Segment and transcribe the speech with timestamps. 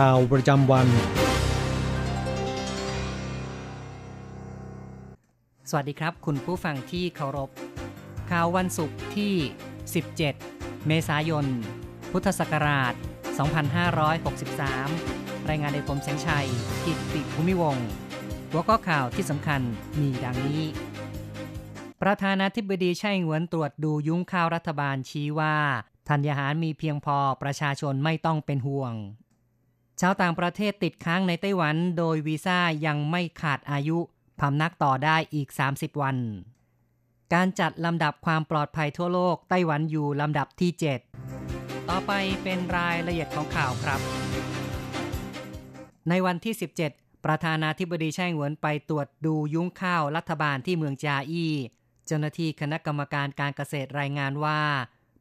[0.00, 0.88] ข่าวประจำวัน
[5.70, 7.50] สวัสดีครับ คุณผู้ฟังที่เคารพ
[8.30, 9.34] ข่าววันศุกร์ที่
[10.10, 11.46] 17 เมษายน
[12.12, 12.94] พุทธศักราช
[14.20, 16.46] 2563 รายงานโดยผมแสงชัย
[16.84, 17.88] กิตติภูมิวงศ์
[18.50, 19.60] หัวข้อข่าวที่สำคัญ
[20.00, 20.62] มีดังนี้
[22.02, 25.56] ประธานาธิบดีไช่หวนตรวจดูยุ้งข้าวรัฐบาลชี้ว่า
[26.08, 28.94] ธัญญาหารมีเพียงพอประชาชนไม่ต้องเป็นห่วง
[30.00, 33.98] ชาวต่างประเทศติดค้างในไต้หวัน โดยวีซ่ายังไม่ขาดอายุ
[34.40, 36.16] พำนักต่อได้อีก 30 วัน
[37.34, 40.70] การจัดลำดับความปลอดภัยทั่วโลกไต้หวันอยู่ลำดับที่
[41.30, 44.00] 7 ต่อไปเป็นรายละเอียดของข่าวครับ
[46.08, 46.54] ในวันที่
[46.90, 51.52] 17 ประธานาธิบดีแช่งหวนไปตรวจดูยุ้งข้าวรัฐบาลที่เมืองจาอี้
[52.06, 54.60] เจ้าหน้าที่คณะกรรมการการเกษตรรายงานว่า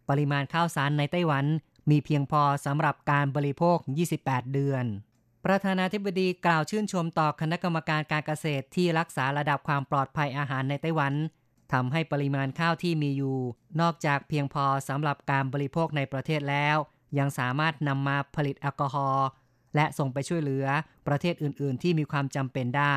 [0.10, 1.46] ปริมาณข้าวสารในไต้หวัน
[1.90, 3.78] มีเพียงพอสำหรับการบริโภค
[4.16, 4.86] 28 เดือน
[5.46, 11.14] ประธานาธิบดีกล่าวชื่นชมต่อคณะกรรมการการเกษตรที่รักษาระดับความปลอดภัยอาหารในไต้หวัน
[11.74, 13.38] ทำให้ปริมาณข้าวที่มีอยู่
[13.82, 16.78] นอกจากเพียงพอสำหรับการบริโภคในประเทศแล้ว
[17.20, 19.28] ยังสามารถนำมาผลิตแอลกอฮอล์
[19.76, 20.66] และส่งไปช่วยเหลือ
[21.08, 22.96] ประเทศอื่น ๆ ที่มีความจำเป็นได้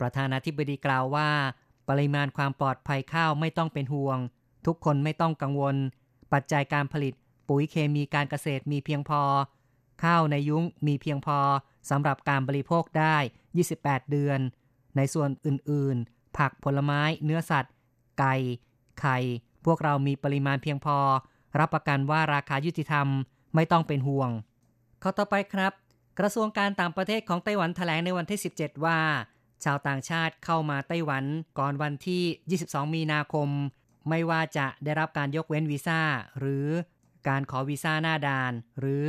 [0.00, 1.30] ประธานาธิบดีกล่าวว่า
[1.88, 4.18] ปริมาณความปลอดภัยข้าวไม่ต้องเป็นห่วง
[4.66, 5.76] ทุกคนไม่ต้องกังวล
[6.32, 7.14] ปัจจัยการผลิต
[7.48, 9.22] ปุ๋ยเคมีการเกษตรมีเพียงพอ
[10.02, 11.38] ข้าวในยุ้งมีเพียงพอ
[11.90, 13.16] สำหรับการบริโภคได้
[13.64, 14.40] 28 เดือน
[14.96, 17.74] ในส่วนอื่นๆ ผักผลไม้ เนื้อสัตว์
[18.18, 18.34] ไก่
[19.00, 19.18] ไข่
[19.64, 20.98] พวกเรามีปริมาณเพียงพอ
[21.58, 23.06] รับประกันว่าราคายุติธรรม
[23.54, 24.30] ไม่ต้องเป็นห่วง
[25.02, 25.72] ข้อต่อไปครับ
[26.18, 29.00] กระทรวงการต่างประเทศของไต้หวันแถลงในวันที่ 17 ว่า
[29.64, 31.24] ชาวต่างชาติเข้ามาไต้หวัน
[31.58, 33.48] ก่อนวันที่ 22 มีนาคม
[34.08, 36.00] ไม่ว่าจะได้รับการยกเว้นวีซ่า
[36.38, 36.66] หรือ
[37.28, 39.04] การขอวีซ่าหน้าด่าน หรือ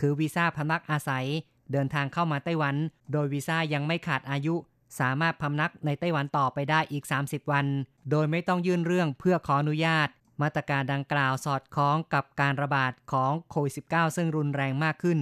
[0.00, 1.26] ถือวีซ่าพำนักอาศัย
[1.72, 2.76] เดินทางเข้ามาไต้หวัน
[3.12, 4.54] โดยวีซ่ายังไม่ขาดอายุ
[5.00, 7.66] สามารถพำนักในไต้หวันต่อไปได้อีก 30 วัน
[8.10, 10.08] โดยไม่ต้องยื่นเรื่องเพื่อขออนุญาต
[10.42, 15.18] มาตรการดังกล่าวสอดคล้องกับการระบาดของโควิด -19 ซึ่งรุนแรงมากขึ้น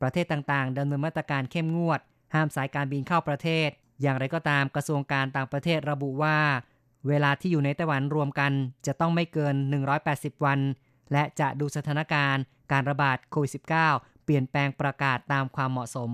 [0.00, 2.00] ประเทศต่างๆดำเนินมาตรการเข้มงวด
[2.34, 3.68] ห้ามสายการบินเข้าประเทศ
[4.02, 6.38] อย่างไรก็ตามกระทรวงการต่างประเทศระบุว่า
[7.08, 8.52] เวลาที่อยู่ในไต้หวันรวมกัน
[8.86, 9.54] จะต้องไม่เกิน
[10.00, 10.60] 180 วัน
[11.12, 12.42] และจะดูสถานการณ์
[12.72, 13.52] การระบาดโควิด
[13.86, 16.10] -19 เปลี่ยนแปลงประกาศตามความเหมาะสม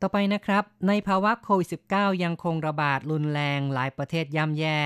[0.00, 4.78] ต่อไปนะครับ ในภาวะโควิด -19 ยังคงระบาดรุนแรงหลายประเทศย่ำแย่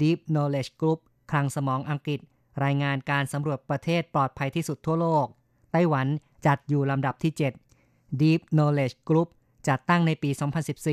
[0.00, 1.00] Deep Knowledge Group
[1.30, 2.20] คลังสมองอังกฤษ
[2.64, 5.26] รายงานการสำรวจประเทศปลอดภัยที่สุดทั่วโลก
[5.72, 6.06] ไต้หวัน
[6.46, 7.32] จัดอยู่ลำดับที่
[7.76, 9.28] 7 Deep Knowledge Group
[9.68, 10.30] จัดตั้งในปี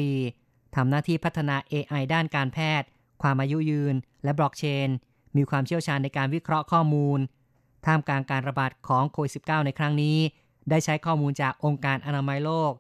[0.05, 2.87] 2014 ทำหน้าที่พัฒนา AI ด้านการแพทย์
[3.21, 4.89] ความอายุยืน และบล็อกเชน
[5.37, 7.19] มีความเชี่ยวชาญในการวิเคราะห์ข้อมูล
[7.85, 10.17] ท่ามกลางการระบาดของโควิด -19 ในครั้งนี้
[10.69, 12.71] ได้ใช้ข้อมูลจากองค์การอนามัยโลก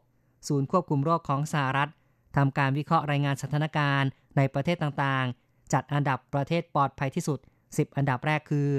[0.47, 1.89] ศูนย์ควบคุมโรคของสหรัฐ
[2.35, 8.69] ทำการวิเคราะห์รายงานสถานการณ์ในประเทศต่างๆ จัดอันดับประเทศปลอดภัยที่สุด 10 อันดับแรกคือ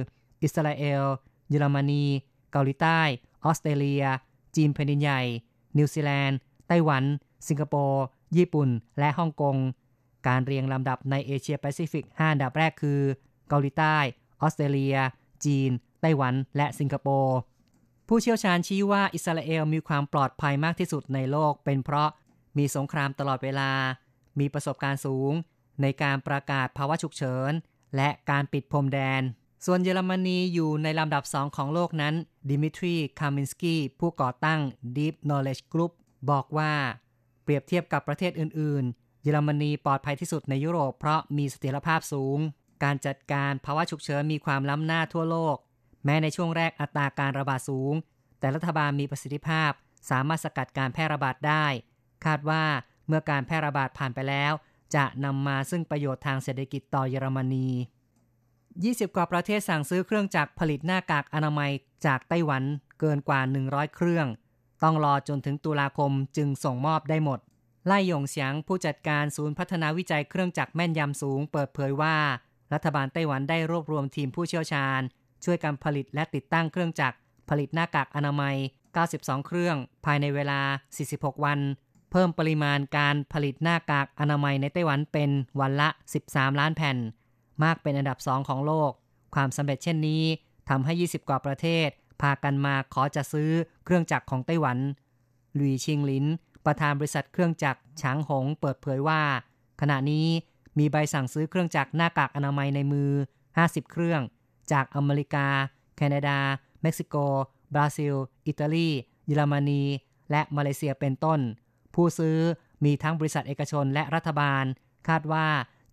[0.43, 1.03] อิสราเอล
[1.49, 2.05] เยอรมนี
[2.53, 3.01] เกาหลีใต้
[3.45, 4.05] ออสเตรเลีย
[4.57, 5.23] จีนแผ่นดินใหญ่
[5.79, 7.05] นิวซีแลนด์ ไต้หวัน
[7.49, 8.05] สิงคโปร์
[8.37, 8.69] ญี่ปุ่น
[8.99, 9.57] และฮ่องกง
[10.27, 13.01] การเรียงลำดับในเอเชียแปซิฟิก 5 อันดับแรกคือ
[13.49, 13.97] เกาหลีใต้
[14.41, 14.97] ออสเตรเลีย
[15.45, 15.71] จีน
[16.05, 17.37] ไต้หวันและสิงคโปร์
[18.09, 22.11] ผู้เชี่ยวชาญชี้ว่าอิสราเอลมีความปลอดภัยมากที่สุดในโลก เป็นเพราะ
[22.59, 23.71] มีสงครามตลอดเวลา
[24.39, 25.33] มีประสบการณ์สูง
[25.83, 27.53] ในการประกาศภาวะฉุกเฉิน
[27.97, 29.23] และการปิดพรมแดน
[29.67, 32.15] ส่วนเยอรมนีอยู่ในลำดับสองของโลกนั้น
[32.51, 34.61] ดิมิทรี คามินสกี้ ผู้ก่อตั้ง
[34.97, 35.93] Deep Knowledge Group
[36.31, 36.73] บอกว่า
[37.43, 42.39] เปรียบเทียบกับประเทศอื่น ๆ เยอรมนีปลอดภัยที่สุดในยุโรปเพราะมีเสถียรภาพสูง
[42.85, 45.57] การจัดการภาวะฉุกเฉินมีความล้ำหน้าทั่วโลก
[46.05, 47.95] แม้ในช่วงแรกอัตราการระบาดสูง
[48.39, 49.71] แต่รัฐบาลมีประสิทธิภาพ
[50.11, 51.67] สามารถสกัดการแพร่ระบาดได้
[52.25, 52.65] คาดว่า
[53.07, 54.53] เมื่อการแพร่ระบาดผ่านไปแล้ว
[54.95, 57.69] จะนำมาซึ่งประโยชน์ทางเศรษฐกิจต่อเยอรมนี
[58.37, 61.71] 20 กว่าประเทศสั่งซื้อเครื่องจักรผลิตหน้ากากอนามัย
[62.07, 62.63] จากไต้หวัน
[63.01, 64.27] เกินกว่า 100 เครื่อง
[64.83, 67.41] ต้องรอจนถึงตุลาคมจึงส่งมอบได้หมด
[67.87, 72.17] ไล่หยงเสียงผู้จัดการศูนย์พัฒนาวิจัยเครื่องจักรแม่นยำสูง เปิดเผยว่า
[72.73, 75.01] รัฐบาลไต้หวันได้รวบรวมทีมผู้เชี่ยวชาญ
[75.45, 77.17] ช่วยการผลิตและติดตั้งเครื่องจักร
[77.49, 78.57] ผลิตหน้ากากอนามัย
[79.01, 80.61] 92 เครื่อง ภายในเวลา
[81.03, 81.59] 46 วัน
[82.11, 85.31] เพิ่มปริมาณการผลิตหน้ากากอนามัยในไต้หวันเป็น
[85.61, 85.89] วันละ
[86.25, 86.97] 13 ล้านแผ่น
[87.65, 88.91] มากเป็นอันดับสองของโลก
[89.35, 90.23] ความสำเร็จเช่นนี้
[90.69, 91.89] ทำให้ 20 กว่าประเทศ
[92.21, 93.51] พากันมาขอจะซื้อ
[93.85, 94.79] เครื่องจักรของไต้หวัน
[95.55, 96.27] หลุยชิงลิน
[96.67, 99.23] ประธานบริษัทเครื่องจักรฉางหง เปิดเผยว่า
[99.81, 100.27] ขณะนี้
[100.79, 103.11] มีใบสั่งซื้อเครื่องจักรหน้ากากอนามัยในมือ
[103.49, 104.21] 50 เครื่อง
[104.73, 105.47] จากอเมริกา
[105.97, 106.39] แคนาดา
[106.83, 107.17] เม็กซิโก
[107.75, 108.15] บราซิล
[108.47, 108.89] อิตาลี
[109.27, 109.83] เยอรมนี
[110.31, 111.41] และมาเลเซียเป็นต้น
[111.95, 112.39] ผู้ซื้อ
[112.85, 114.65] มีทั้งบริษัทเอกชนและรัฐบาล
[115.09, 115.47] คาดว่า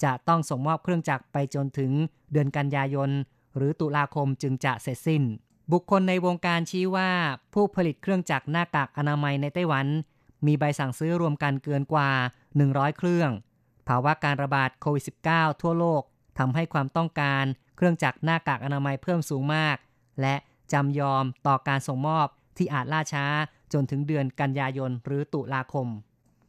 [0.04, 1.92] จะต้องส่งมอบเครื่องจักรไปจนถึง
[2.32, 3.10] เดือนกันยายน
[3.58, 5.24] หรือตุลาคมจึงจะเสร็จสิ้น
[5.72, 7.10] บุคคลในวงการชี้ว่า
[7.54, 9.88] ผู้ผลิตเครื่องจักรหน้ากากอนามัยในไต้หวัน
[10.46, 12.10] มีใบสั่งซื้อรวมกันเกินกว่า
[12.56, 13.30] 100 เครื่อง
[13.88, 15.04] ภาวะการระบาดโควิด
[15.34, 16.02] -19 ทั่วโลก
[16.40, 17.46] ทำให้ความต้องการ
[17.82, 19.78] เครื่องจักรหน้ากากอนามัยเพิ่มสูงมาก
[20.22, 20.36] และ
[20.74, 23.26] จำยอมต่อการส่งมอบที่อาจล่าช้า
[23.74, 25.88] จนถึงเดือนกันยายนหรือตุลาคม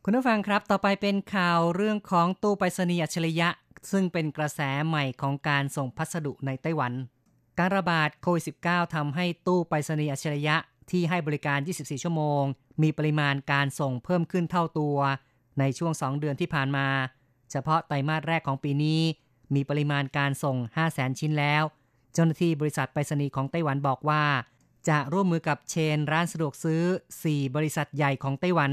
[0.04, 3.48] คุณผู้ฟังครับต่อไปเป็นข่าวเรื่องของตู้ไปรษณีย์อัจฉริยะ
[3.90, 6.92] ซึ่งเป็นกระแสใหม่ของการส่งพัสดุในไต้หวัน
[7.58, 10.56] การระบาดโควิด -19 ทำให้ตู้ไปรษณีย์อัจฉริยะ
[10.90, 12.42] ที่ให้บริการ 24 ชั่วโมง
[12.82, 14.96] มีปริมาณการส่งเพิ่มขึ้นเท่าตัว
[15.58, 16.88] ในช่วง 2 เดือนที่ผ่านมา
[17.50, 19.00] เฉพาะไตรมาสแรกของปีนี้
[19.54, 20.56] มีปริมาณการส่ง
[20.88, 21.62] 500,000 ชิ้นแล้ว
[22.12, 24.22] เจ้าหน้าที่บริษัทไปรษณีย์ของไต้หวันบอกว่า
[24.88, 26.82] จะร่วมมือกับเชนร้านสะดวกซื้อ
[27.20, 28.72] 4 บริษัทใหญ่ของไต้หวัน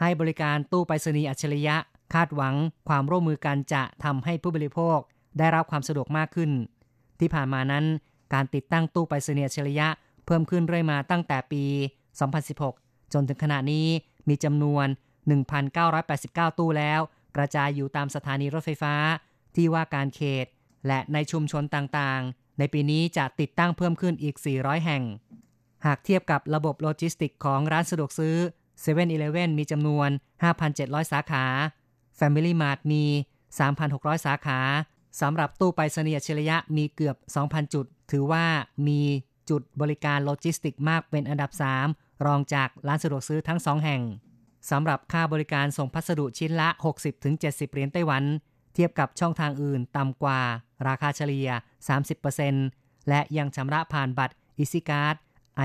[0.00, 1.76] ให้บริการตู้ไปรษณีย์อัจฉริยะ
[2.14, 2.54] คาดหวัง
[2.88, 4.98] ความร่วมมือกันจะทำให้ผู้บริโภค
[5.38, 6.50] ได้รับความสะดวกมากขึ้น
[7.20, 7.84] ที่ผ่านมานั้น
[8.34, 9.88] การติดตั้งตู้ไปรษณีย์อัจฉริยะ
[10.26, 11.64] เพิ่มขึ้นเรื่อยมาตั้งแต่ปี
[12.38, 13.86] 2016 จนถึงขณะนี้
[14.28, 14.86] มีจำนวน
[15.72, 17.00] 1,989 ตู้แล้ว
[17.36, 18.94] กระจายอยู่ตามสถานีรถไฟฟ้า
[19.58, 20.46] ที่ว่าการเขต
[20.86, 25.02] และในชุมชนต่างๆ ในปีนี้จะติดตั้งเพิ่มขึ้นอีก 400 แห่ง
[25.86, 28.36] หากเทียบกับระบบโลจิสติกของร้านสะดวกซื้อ
[28.82, 30.08] 7 e เ e ่ e มีจำนวน
[30.60, 31.44] 5,700 สาขา
[32.18, 33.04] Family Mart มี
[33.64, 34.60] 3,600 สาขา
[35.20, 38.44] สำหรับตู้ไปรษณีย์อัจฉริยะมีเกือบ 2,000 จุด ถือว่า
[38.88, 39.00] มี
[39.50, 41.50] จุดบริการโลจิสติกมากเป็นอันดับ
[41.88, 44.02] 3 รองจากร้านสะดวกซื้อทั้ง 2 แห่ง
[44.70, 46.68] สำหรับค่าบริการส่งพัสดุชิ้นละ
[47.20, 48.24] 60-70 เหรียญไต้หวัน
[48.78, 50.40] ทียบกับช่องทางอื่นต่ำกว่า
[50.88, 51.48] ราคาเฉลี่ย
[52.28, 55.16] 30%และยังชำระผ่านบัตร EasyCard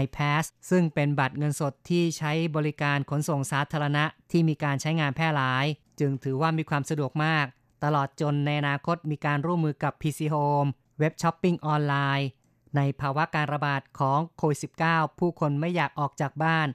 [0.03, 5.65] iPass ซึ่งเป็นบัตรเงินสดที่ใช้บริการขนส่งสาธารณะที่มีการใช้งานแพร่หลาย
[5.99, 7.45] จึงถือว่ามีความสะดวกมาก
[7.83, 10.69] ตลอดจนในอนาคตมีการร่วมมือกับ PC Home
[10.99, 12.27] เว็บช้อปปิ้งออนไลน์
[12.75, 16.67] ในภาวะการระบาดของโควิด -19 ผู้คนไม่อยากออกจากบ้าน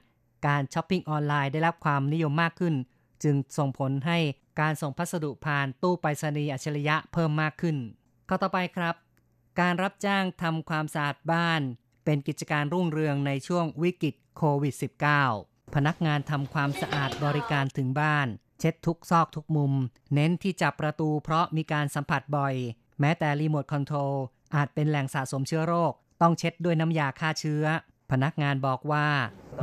[0.47, 2.75] การช้อปปิ้งออนไลน์ได้รับความนิยมมากขึ้น
[3.23, 4.17] จึงส่งผลให้
[4.59, 7.77] การส่งพัสดุผ่านตู้ไปรษณีย์อัจฉริยะเพิ่มมากขึ้น
[8.29, 8.95] ข้อต่อไปครับ
[9.59, 11.61] การรับจ้างทำความสะอาดบ้าน
[12.05, 14.75] เป็นกิจการรุ่งเรืองในช่วงวิกฤตโควิด
[15.23, 18.27] -19 พนักงานทำความสะอาดบริการถึงบ้าน
[18.59, 19.73] เช็ดทุกซอกทุกมุม
[20.13, 22.55] เน้นที่จับประตูเพราะมีการสัมผัสบ่อย
[22.99, 24.13] แม้แต่รีโมทคอนโทรล
[24.55, 27.65] อาจเป็นแหล่งสะสมเชื้อโรค ต้องเช็ดด้วยน้ำยาฆ่าเชื้อ
[28.11, 29.07] พนักงานบอกว่า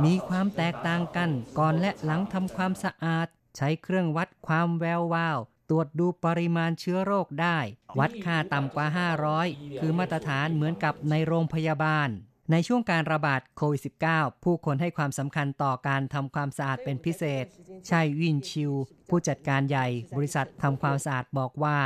[0.03, 1.29] มีความแตกต่างกัน
[1.59, 7.57] ก่อนและหลังทำความสะอาด ใช้เครื่องวัดความแวววาว ตรวจดูปริมาณเชื้อโรคได้
[7.99, 8.87] วัดค่าต่ำกว่า
[9.35, 12.09] 500 คือมาตรฐานเหมือนกับในโรงพยาบาล
[12.51, 13.81] ในช่วงการระบาดโควิด
[14.13, 17.45] -19 ผู้คนให้ความสำคัญต่อการทำความสะอาดเป็นพิเศษ
[17.87, 18.73] ใช่วินชิว
[19.09, 21.79] ผู้จัดการใหญ่บริษัททำความสะอาดบอกว่า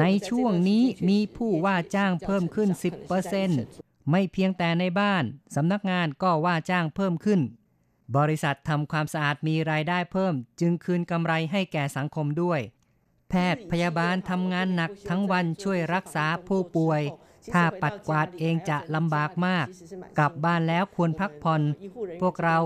[0.00, 2.68] ในช่วงนี้มีผู้ว่าจ้างเพิ่มขึ้น
[3.40, 5.24] 10%ไม่เพียงแต่ในบ้าน
[5.56, 7.40] สำนักงานก็ว่าจ้างเพิ่มขึ้น
[8.16, 12.60] บริษัททำความสะอาดมีรายได้เพิ่ม จึงคืนกำไรให้แก่สังคมด้วย
[13.28, 17.02] แพทย์พยาบาลทำงานหนักทั้งวันช่วยรักษาผู้ป่วย
[17.52, 19.66] ถ้าปัดกวาดเองจะลำบากมาก
[20.18, 21.62] กลับบ้านแล้วควรพักผ่อน
[22.20, 22.58] พวกเรา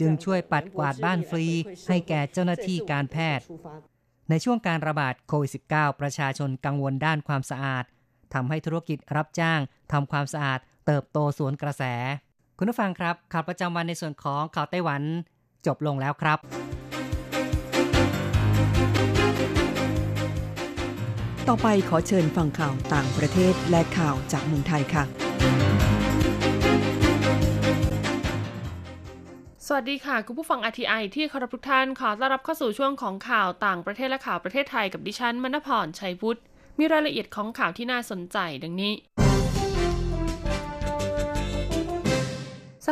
[0.00, 1.46] จึงช่วยปัดกวาดบ้านฟรี
[1.88, 3.44] ให้แก่เจ้าหน้าที่การแพทย์
[4.28, 7.84] ในช่วงการระบาดโควิด -19 ประชาชนกังวลด้านความสะอาด
[8.34, 9.60] ทำให้ธุรกิจรับจ้าง
[9.92, 11.84] ทำความสะอาดเติบโตสวนกระแส
[12.60, 15.02] คุณผู้ฟังครับข่าวประจำวันในส่วนของข่าวไต้หวัน
[15.66, 16.38] จบลงแล้วครับ
[21.48, 25.08] ต่อไปขอเชิญฟังข่าวต่างประเทศและข่าวจากเมืองไทยค่ะส
[29.66, 36.40] สวัสดีค่ะ คุณผู้ฟัง RTI ที่เคารพทุกท่านขอต้อนรับเข้าสู่ช่วงของข่าวต่างประเทศและข่าวประเทศไทยกับดิฉันมณพรชัยพุทธ
[36.78, 38.94] มีรายละเอียดของข่าวที่น่าสนใจดังนี้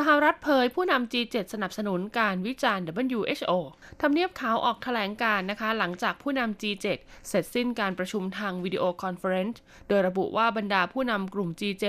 [0.00, 2.85] สหรัฐเผยผู้นำ G7 สนับสนุนการวิจารณ์
[3.15, 3.53] WHO
[4.00, 6.87] ทำเนียบขาวออกแถลงการณ์นะคะ หลังจากผู้นำ G7
[7.29, 11.87] เสร็จสิ้นการประชุมทาง video conference โดยระบุว่าบรรดาผู้นำกลุ่ม G7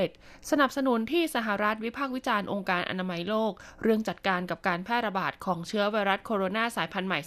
[0.52, 7.20] สนับสนุนที่สหรัฐวิพากษ์วิจารณ์องค์การอนามัยโลก เรื่องจัดการกับการแพร่ระบาดของเชื้อไวรัสโคโรนาสายพันธุ์ใหม่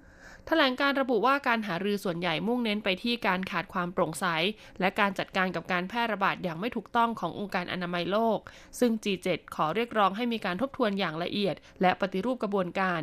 [0.00, 0.01] 2019
[0.46, 4.24] แถลงการณ์ระบุว่าการหารือส่วนใหญ่มุ่งเน้นไปที่การขาดความโปร่งใส
[4.80, 8.38] และการจัดการกับการแพร่ระบาดอย่างไม่ถูกต้องขององค์การอนามัยโลก
[8.78, 13.00] ซึ่ง G7 ขอเรียกร้องให้มีการทบทวนอย่างละเอียด และปฏิรูปกระบวนการ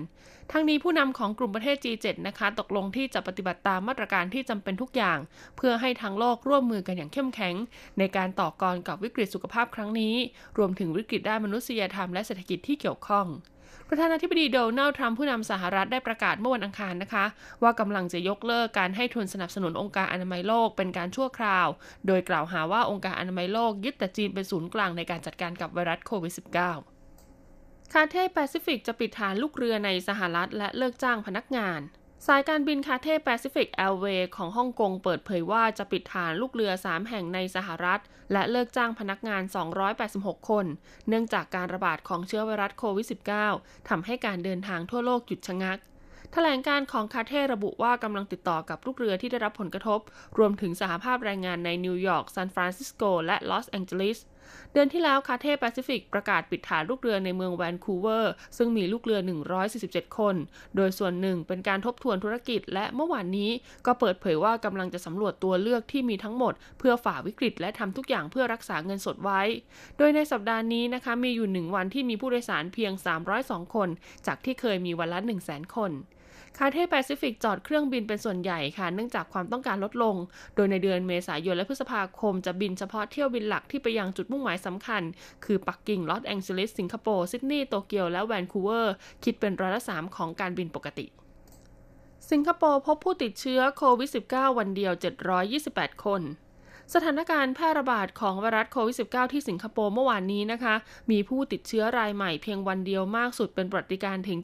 [0.51, 5.17] ทั้งนี้ผู้นำของกลุ่มประเทศ G7 นะคะ ตกลงที่จะปฏิบัติตามมาตรการที่จำเป็นทุกอย่าง
[5.57, 7.55] เพื่อให้ทั้งโลกร่วมมือกันอย่างเข้มแข็ง
[7.99, 10.15] ในการต่อกรกับวิกฤตสุขภาพครั้งนี้
[10.57, 13.27] รวมถึงวิกฤตด้านมนุษยธรรมและเศรษฐกิจที่เกี่ยวข้อง
[13.91, 17.25] ประธานาธิบดีโดนัลด์ทรัมป์ผู้นำสหรัฐได้ประกาศเมื่อวันอังคารนะคะ
[17.63, 21.67] ว่ากำลังจะยกเลิกการให้ทุนสนับสนุนองค์การอนามัยโลกเป็นการชั่วคราว
[22.07, 26.33] โดยกล่าวหาว่าองค์การอนามัยโลกยึดแต่จีนเป็นศูนย์กลางในการจัดการกับไวรัสโควิด
[26.97, 31.79] -19 Cathay Pacific จะปิดฐานลูกเรือในสหรัฐและเลิกจ้างพนักงาน
[32.27, 38.01] สายการบิน Cathay Pacific Airways ของฮ่องกงเปิดเผยว่าจะปิดฐานลูกเรือ 3 แห่งในสหรัฐ
[38.33, 39.43] และเลิกจ้างพนักงาน
[39.95, 40.65] 286 คน
[41.07, 43.07] เนื่องจากการระบาดของเชื้อไวรัสโควิด
[43.47, 45.77] -19 ทำให้การเดินทางทั่วโลกหยุดชะงัก
[46.33, 49.99] แถลงการณ์ของ Cathay ระบุว่ากำลังติดต่อกับลูกเรือที่ได้รับผลกระทบ
[50.37, 54.19] รวมถึงสหภาพแรงงานในนิวยอร์กซานฟรานซิสโกและลอสแองเจลิส
[54.73, 59.19] เดือนที่แล้ว Cathay Pacific ประกาศปิดฐานลูกเรือในเมืองแวนคูเวอร์ ซึ่งมีลูกเรือ
[59.69, 60.35] 147 คน
[60.75, 63.51] โดยส่วนหนึ่งเป็นการทบทวนธุรกิจ และเมื่อวานนี้
[63.85, 69.41] ก็เปิดเผยว่ากำลังจะสำรวจตัวเลือกที่มีทั้งหมด เพื่อฝ่าวิกฤต และทำทุกอย่างเพื่อรักษาเงินสดไว้
[69.97, 72.93] โดยในสัปดาห์นี้นะคะมีอยู่หนึ่งวันที่มีผู้โดยสารเพียง
[73.33, 73.89] 302 คน
[74.27, 75.91] จากที่เคยมีวันละ 1 0 0 0 0 0 คน
[76.57, 80.15] Cathay Pacific จอดเครื่องบินเป็นส่วนใหญ่ค่ะ เนื่องจากความต้องการลดลง
[80.55, 85.01] โดยในเดือนเมษายนและพฤษภาคมจะบินเฉพาะเที่ยวบินหลักที่ไปยังจุดมุ่งหมายสำคัญ
[85.45, 91.05] คือปักกิ่งลอสแองเจลิสสิงคโปร์ซิดนีย์โตเกียวและแวนคูเวอร์คิดเป็นร้อยละสามของการบินปกติ
[92.31, 94.93] สิงคโปร์พบผู้ติดเชื้อโควิด -19 วันเดียว
[95.47, 96.21] 728 คน
[96.95, 100.75] สถานการณ์แพร่ระบาดของไวรัสโควิด -19 ที่สิงคโปร์เมื่อวานนี้นะคะ
[101.11, 104.37] มีผู้ติดเชื้อรายใหม่เพียงวันเดียวมากสุดเป็นประวัติการณ์ถึง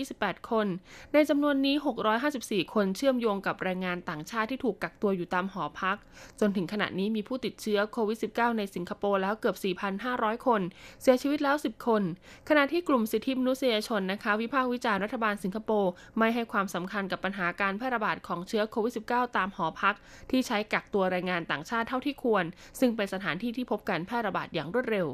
[0.00, 0.66] 728 คน
[1.12, 1.76] ในจำนวนนี้
[2.24, 5.96] 654 คนเชื่อมโยงกับแรงงานต่างชาติที่ถูกกักตัวอยู่ตามหอพัก
[6.40, 9.56] จนถึงขณะนี้มีผู้ติดเชื้อโควิด -19 ในสิงคโปร์แล้วเกือบ
[10.00, 10.60] 4,500 คน
[11.02, 12.02] เสียชีวิตแล้ว 10 คน
[12.48, 19.94] ขณะที่กลุ่มสิทธิมนุษยชนนะคะ วิพากษ์วิจารณ์รัฐบาลสิงคโปร์ไม่ให้ความสำคัญกับปัญหาการแพร่ระบาดของเชื้อโควิด -19 ตามหอพัก
[20.30, 22.44] ที่ใช้กักตัวแรงงานต่างชาติเท่าที่ควร
[22.80, 25.08] ซึ่งเป็นสถานที่ที่พบการแพร่ระบาดอย่างรวดเร็ว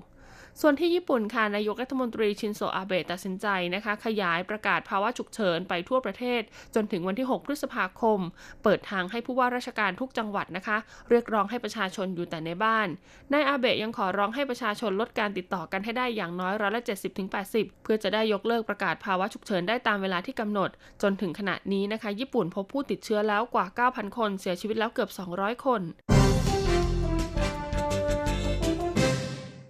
[0.62, 6.42] ส่วนที่ญี่ปุ่นค่ะนายกรัฐมนตรีชินโซอาเบะตัดสินใจนะคะ ขยายประกาศภาวะฉุกเฉินไปทั่วประเทศ
[6.75, 8.21] จนถึงวันที่ 6 พฤษภาคม
[8.62, 10.76] เปิดทางให้ผู้ว่าราชการทุกจังหวัดนะคะ
[11.11, 12.88] เรียกร้องให้ประชาชนอยู่แต่ในบ้าน
[13.33, 20.71] นายอาเบะยังขอร้องให้ประชาชนลดการติดต่อกันให้ได้อย่างน้อยร้อยละเจ็ดสิบถึงแปดสิบเพื่อจะได้ยกเลิกประกาศภาวะฉุกเฉินได้ตามเวลาที่กำหนด
[21.02, 25.83] จนถึงขณะนี้นะคะ ญี่ปุ่นพบผู้ติดเชื้อแล้วกว่า 9,000 คน เสียชีวิตแล้วเกือบ 200 คน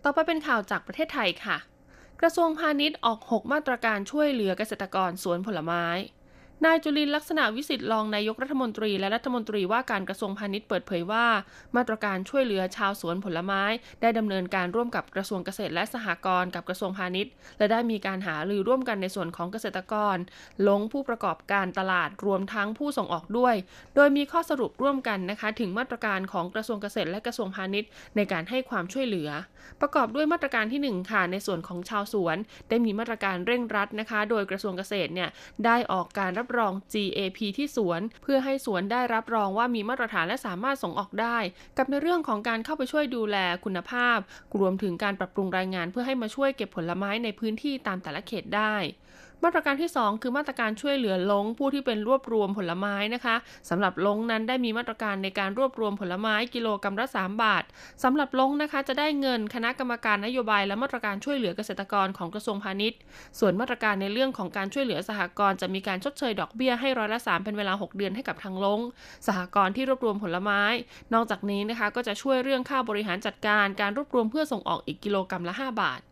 [0.09, 1.57] ต่อไปเป็นข่าวจากประเทศไทยค่ะ
[2.21, 5.85] กระทรวงพาณิชย์ออก 6 มาตรการช่วยเหลือเกษตรกรสวนผลไม้
[6.65, 11.27] นายจุลินลักษณะวิสิทธิ์รองนายกรัฐมนตรีและรัฐมนตรีว่าการกระทรวงพาณิชย์เปิดเผยว่า
[11.77, 13.63] มาตรการช่วยเหลือชาวสวนผลไม้
[14.01, 20.17] ได้ดำเนินการร่วมกับกระทรวงเกษตรและสหกรณ์กับกระทรวงพาณิชย์ และได้มีการหารือร่วมกันในส่วนของเกษตรกร
[20.69, 23.55] ลงผู้ประกอบการตลาดรวมทั้งผู้ส่งออกด้วย
[23.95, 29.31] โดยมีข้อสรุปร่วมกันนะคะถึงมาตรการของกระทรวงเกษตรและกระทรวงพาณิชย์ ในการให้ความช่วยเหลือ
[29.81, 32.37] ประกอบด้วยมาตรการที่ 1 ค่ะในส่วนของชาวสวน
[32.69, 35.29] ได้มีมาตรการเร่งรัดนะคะ โดยกระทรวงเกษตรเนี่ย
[35.65, 41.39] ได้ออกการรับรอง GA GAP ที่สวน เพื่อให้สวนได้รับรองว่ามีมาตรฐานและสามารถส่งออกได้
[41.79, 44.19] กับในเรื่องของการเข้าไปช่วยดูแลคุณภาพ
[44.61, 48.75] รวมถึงการปรับปรุงรายงานเพื่อให้มาช่วยเก็บผลไม้ในพื้นที่ตามแต่ละเขตได้
[49.45, 53.37] มาตรการที่ 2 คือมาตรการช่วยเหลือลงผู้ที่เป็นรวบรวมผลไม้นะคะ
[53.71, 57.65] สำหรับลงนั้นได้มีมาตรการในการรวบรวมผลไม้กิโลกรัมละ3บาท
[58.05, 62.99] สำหรับลงนะคะจะได้เงินคณะกรรมการนโยบายและมาตรการช่วยเหลือเกษตรกรของกระทรวงพาณิชย์
[63.39, 68.81] ส่วนมาตรการในเรื่องของการช่วยเหลือสหกรณ์จะมีการชดเชยดอกเบี้ยให้ร้อยละ3เป็นเวลา 6 เดือนให้กับทางลง
[69.27, 70.63] สหกรณ์ที่รวบรวมผลไม้
[71.15, 76.03] นอกจากนี้นะคะก็จะช่วยเรื่องค่าบริหารจัดการการรวบรวมเพื่อส่งออกอีกกิโลกรัมละ 5 บาท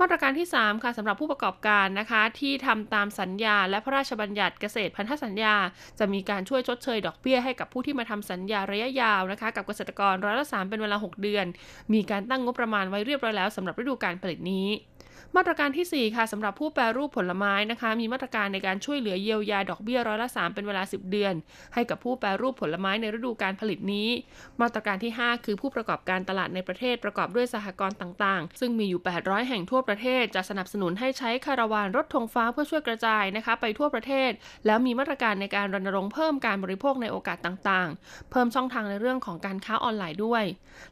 [0.00, 5.54] มาตรการที่ 3 ค่ะสำหรับผู้ประกอบการนะคะ ที่ทำตามสัญญา และพระราชบัญญัติเกษตรพันธสัญญา
[5.98, 11.46] จะมีการช่วยชดเชยดอกเบี้ยให้กับผู้ที่มาทำสัญญาระยะยาวนะคะ กับเกษตรกรร้อยละสเป็นเวลา 6 เดือน
[11.92, 14.66] มีการตั้งงบประมาณไว้เรียบร้อยแล้วสำหรับฤดูการผลิตนี้
[15.36, 21.34] มาตรการที่ 4 ค่ะสำหรับผู้แปรรูปผลไม้นะคะ มีมาตรการในการช่วยเหลือเยียวยาดอกเบี้ยร้อยละ 3 เป็นเวลา 10 เดือน
[21.74, 24.08] ให้กับผู้แปรรูปผลไม้ในฤดูการผลิตนี้
[24.60, 34.30] มาตรการที่ 5 คือผู้ประกอบการตลาดในประเทศประกอบด้วยสหกรณ์ต่างๆ ซึ่งมีอยู่ 800 แห่งทั่วประเทศ จะสนับสนุนให้ใช้คาราวานรถธงฟ้าเพื่อช่วยกระจายนะคะไปทั่วประเทศ
[34.66, 40.44] แล้วมีมาตรการในการรณรงค์เพิ่มการบริโภคในโอกาสต่างๆ เพิ่มช่องทางในเรื่องของการค้าออนไลน์ด้วย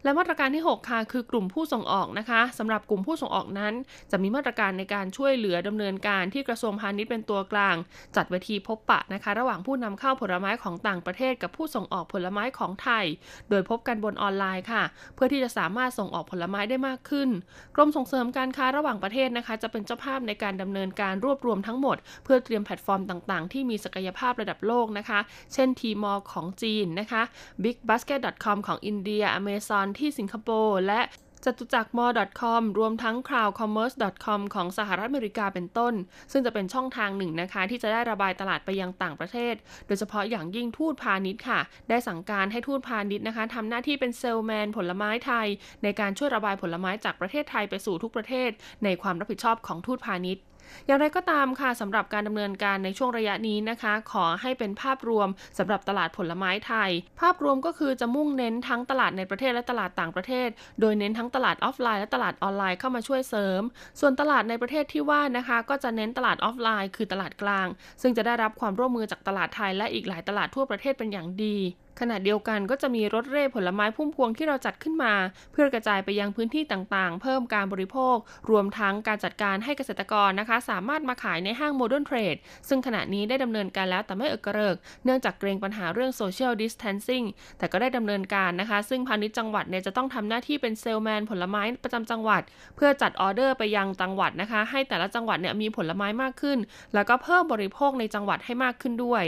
[0.02, 3.74] และมาตรการที่ 6 ค่ะคือกลุ่มผู้ส่งออกนะคะสำหรับกลุ่มผู้ส่งออกนั้น
[4.10, 7.76] จะมีมาตรการในการช่วยเหลือดำเนินการที่กระทรวงพาณิชย์เป็นตัวกลาง
[8.16, 13.04] จัดเวทีพบปะนะคะ ระหว่างผู้นำเข้าผลไม้ของต่างประเทศ กับผู้ส่งออกผลไม้ของไทย
[13.50, 14.82] โดยพบกันบนออนไลน์ค่ะ
[15.14, 17.28] เพื่อที่จะสามารถส่งออกผลไม้ได้มากขึ้น
[17.76, 25.20] กรมส่งเสริมการค้าระหว่างประเทศนะคะ จะเป็นเจ้าภาพในการดำเนินการรวบรวมทั้งหมด เพื่อเตรียมแพลตฟอร์มต่างๆ ที่มีศักยภาพระดับโลกนะคะ
[25.54, 27.22] เช่นทีมอของจีนนะคะ
[27.62, 31.00] bigbasket.com ของอินเดีย Amazon ที่สิงคโปร์และ
[31.44, 32.06] จตุจักรมอ
[32.40, 35.94] .com รวมทั้ง crowdcommerce.com ของสหรัฐอเมริกาเป็นต้น
[36.32, 39.54] ซึ่งจะเป็นช่องทางหนึ่งนะคะ ที่จะได้ระบายตลาดไปยังต่างประเทศ
[39.86, 45.46] โดยเฉพาะอย่างยิ่งทูตพาณิชย์ค่ะ ได้สั่งการให้ทูตพาณิชย์นะคะทำหน้าที่เป็นเซลแมนผลไม้ไทย
[45.82, 48.50] ในการช่วยระบายผลไม้จากประเทศไทยไปสู่ทุกประเทศ
[48.84, 50.42] ในความรับผิดชอบของทูตพาณิชย์
[50.86, 60.48] อย่างไรก็ตามค่ะสำหรับการดำเนินการในช่วงระยะนี้นะคะ ขอให้เป็นภาพรวมสำหรับตลาดผลไม้ไทย ภาพรวมก็คือจะมุ่งเน้นทั้งตลาดในประเทศและตลาดต่างประเทศ
[60.80, 63.62] โดยเน้นทั้งตลาดออฟไลน์และตลาดออนไลน์เข้ามาช่วยเสริม
[64.00, 67.66] ส่วนตลาดในประเทศที่ว่านะคะ ก็จะเน้นตลาดออฟไลน์ คือตลาดกลาง
[68.02, 71.56] ซึ่งจะได้รับความร่วมมือจากตลาดไทและอีกหลายตลาดทั่วประเทศเป็นอย่างดี
[72.00, 75.14] ขณะเดียวกันก็จะมีรถเร่ผลไม้พุ่มพวงที่เราจัดขึ้นมา
[75.52, 78.16] เพื่อกระจายไปยังพื้นที่ต่างๆ เพิ่มการบริโภค
[78.50, 82.36] รวมทั้งการจัดการให้เกษตรกรนะคะ สามารถมาขายในห้าง modern trade
[82.68, 87.24] ซึ่งขณะนี้ได้ดำเนินการแล้วแต่ไม่เอิกเกริก เนื่องจากเกรงปัญหาเรื่อง social distancing
[87.58, 92.42] แต่ก็ได้ดำเนินการนะคะ ซึ่งพาณิชย์จังหวัดเนี่ยจะต้องทำหน้าที่เป็นเซลแมนผลไม้ประจำจังหวัด
[92.76, 96.58] เพื่อจัดออเดอร์ไปยังจังหวัดนะคะ ให้แต่ละจังหวัดเนี่ยมีผลไม้มากขึ้น
[96.94, 99.24] แล้วก็เพิ่มบริโภคในจังหวัดให้มากขึ้นด้วย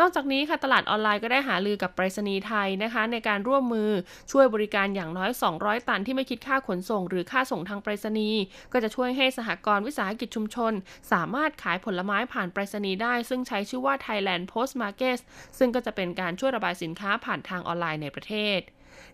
[0.00, 3.90] นอกจากนี้ค่ะตลาดออนไลน์ก็ได้หารือกับไปรษณีย์ไทยนะคะ ในการร่วมมือ
[4.32, 8.40] ช่วยบริการอย่างน้อย 200 ตันที่ไม่คิดค่าขนส่ง หรือค่าส่งทางไปรษณีย์
[8.72, 10.72] ก็จะช่วยให้สหกรณ์วิสาหกิจชุมชน
[11.12, 15.18] สามารถขายผลไม้ผ่านไปรษณีย์ได้ ซึ่งใช้ชื่อว่า Thailand Post Mart
[15.58, 18.60] ซึ่งก็จะเป็นการช่วยระบายสินค้าผ่านทางออนไลน์ในประเทศ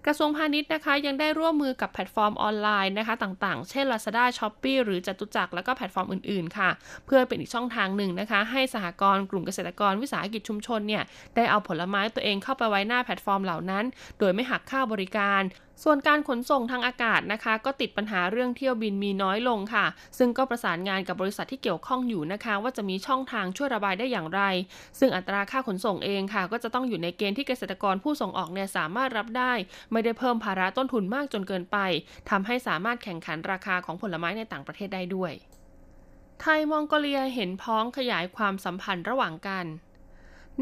[0.06, 6.70] กระทรวงพาณิชย์นะคะยังได้ร่วมมือกับแพลตฟอร์มออนไลน์นะคะต่างๆ เช่น Lazada, Shopee หรือจตุจักรแล้วก็แพลตฟอร์มอื่นๆค่ะ
[7.06, 11.02] เพื่อเป็นอีกช่องทางหนึ่งนะคะ ให้สหกรณ์กลุ่มเกษตรกรวิสาหกิจชุมชนเนี่ย
[11.36, 13.84] ได้เอาผลไม้ตัวเองเข้าไปไว้หน้าแพลตฟอร์มเหล่านั้น
[14.18, 15.42] โดยไม่หักค่าบริการ
[15.84, 19.86] ส่วนการขนส่งทางอากาศนะคะ ก็ติดปัญหาเรื่องเที่ยวบินมีน้อยลงค่ะ
[20.18, 24.42] ซึ่งก็ประสานงานกับบริษัทที่เกี่ยวข้องอยู่นะคะ ว่าจะมีช่องทางช่วยระบายได้อย่างไร
[24.98, 29.52] ซึ่งอัตราค่าขนส่งเองค่ะ ก็จะต้องอยู่ในเกณฑ์ที่เกษตรกรผู้ส่งออกเนี่ยสามารถรับได้
[29.92, 31.78] ไม่ได้เพิ่มภาระต้นทุนมากจนเกินไป
[32.30, 35.32] ทำให้สามารถแข่งขันราคาของผลไม้ในต่างประเทศได้ด้วย
[36.40, 39.66] ไทยมองโกเลียเห็นพ้องขยายความสัมพันธ์ระหว่างกัน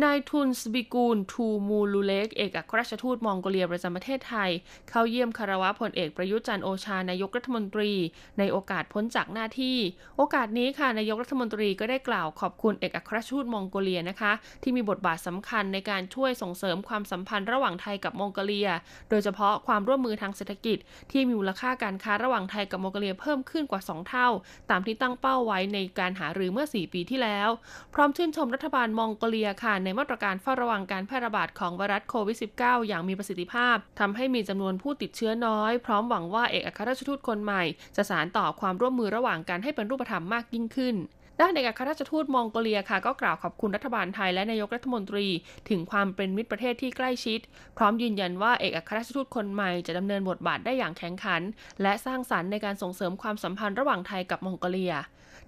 [0.03, 4.51] นายทุนสบิกูล ทูมูลูเล็กเอกอัครราชทูตมองโกเลียประจำประเทศไทย
[4.89, 7.93] เข้าเยี่ยมคารวะพลเอกประยุจันโอชานายกรัฐมนตรี
[8.39, 9.79] ในโอกาสพ้นจากหน้าที่
[10.17, 18.71] โอกาสนี้ค่ะนายกรัฐมนตรีก็ได้กล่าวขอบคุณเอกอัครราชทูตมองโกเลียนะคะ ที่มีบทบาทสำคัญในการช่วยส่งเสริมความสัมพันธ์ระหว่างไทยกับมองโกเลีย
[19.11, 20.79] โดยเฉพาะความร่วมมือทางเศรษฐกิจ
[21.11, 24.29] ที่มีมูลค่าการค้าระหว่างไทยกับมองโกเลียเพิ่มขึ้นกว่า 2 เท่า
[24.71, 27.49] ตามที่ตั้งเป้าไว้ในการหารือเมื่อ 4 ปีที่แล้ว
[27.95, 37.63] พร้อมชื่นชมรัฐบาลมองโกเลียค่ะในมาตรการเฝ้าระวังการแพร่ระบาดของไวรัสโควิด -19 อย่างมีประสิทธิภาพทำให้มีจำนวนผู้ติดเชื้อน้อย พร้อมหวังว่าเอกอัครราชทูตคนใหม่
[37.97, 40.97] จะสานต่อความร่วมมือระหว่างกันให้เป็นรูปธรรมมากยิ่งขึ้น
[41.41, 45.27] ด้านเอกอัครราชทูตมองโกเลียค่ะก็กล่าวขอบคุณรัฐบาลไทยและนายกรัฐมนตรี
[45.69, 47.41] ถึงความเป็นมิตรประเทศที่ใกล้ชิด
[47.79, 51.43] พร้อมยืนยันว่าเอกอัครราชทูตคนใหม่จะดำเนินบทบาทได้อย่างแข็งขัน
[51.83, 54.95] และสร้างสรรค์ในการส่งเสริมความสัมพันธ์ระหว่างไทยกับมองโกเลีย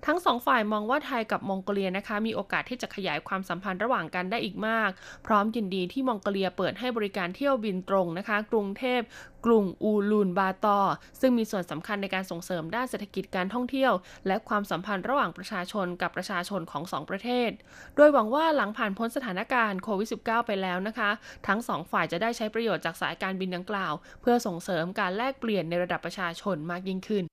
[0.07, 4.91] ทั้งสองฝ่ายมองว่าไทยกับมองโกเลียนะคะ มีโอกาสที่จะขยายความสัมพันธ์ระหว่างกันได้อีกมาก
[5.27, 9.01] พร้อมยินดีที่มองโกเลียเปิดให้บริการเที่ยวบินตรงนะคะ กรุงเทพ
[9.47, 10.79] กรุงอูลูนบาตอ
[11.21, 13.93] ซึ่งมีส่วนสำคัญในการส่งเสริมด้านเศรษฐกิจการท่องเที่ยว
[14.27, 17.51] และความสัมพันธ์ระหว่างประชาชนกับประชาชนของสองประเทศ
[17.97, 21.11] โดยหวังว่าหลังผ่านพ้นสถานการณ์โควิด -19 ไปแล้วนะคะ
[21.47, 27.25] ทั้งสองฝ่ายจะได้ใช้ประโยชน์จากสายการบินดังกล่าว เพื่อส่งเสริมการแลกเปลี่ยนในระดับประชาชนมากยิ่งขึ้น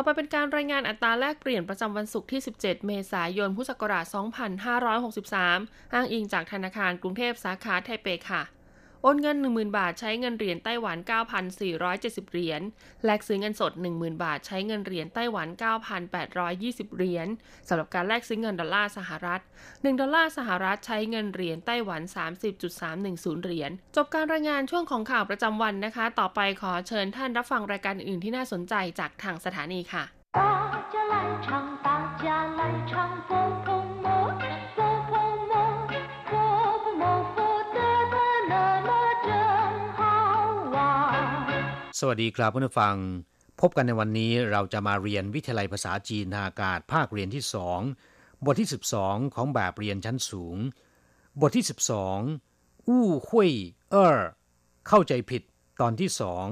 [0.00, 4.04] ต่อไปเป็นการรายงานอัตราแลกเปลี่ยนประจำวันศุกร์ที่ 17 เมษายน พุทธศักราช
[4.78, 8.42] 2563 อ้างอิงจากธนาคารกรุงเทพสาขาไทเปค่ะ
[9.02, 10.96] โอนเงิน 10,000 บาทใช้เงินเหรียญไต้หวัน
[11.64, 12.60] 9,470 เหรียญ
[13.04, 15.48] แลกซื้อเงินสด 10,000 บาทใช้เงินเหรียญไต้หวัน
[16.22, 17.28] 9,820 เหรียญ
[17.68, 22.02] สำหรับการแลกซื้อเงินดอลลาร์สหรัฐ 1 ดอลลาร์สหรัฐใช้เงินเหรียญไต้หวัน
[22.72, 30.04] 30.310 เหรียญ จบการรายงานช่วงของข่าวประจำวันนะคะ ต่อไปขอเชิญท่านรับฟังรายการอื่นที่น่าสนใจจากทางสถานีค่ะ
[41.99, 42.95] สวัสดีครับเพื่อนฟัง
[43.61, 47.79] พบกันในวันนี้เราจะมาเรียนวิทยาลัยภาษาจีนทางอากาศภาคเรียนที่สอง
[48.45, 48.69] บทที่
[49.01, 50.57] 12 ของแบบเรียนชั้นสูง
[51.41, 51.65] บทที่
[52.25, 53.51] 12อู้หุย
[53.91, 54.19] เออ
[54.87, 55.41] เข้าใจผิด
[55.81, 56.45] ตอนที่สอง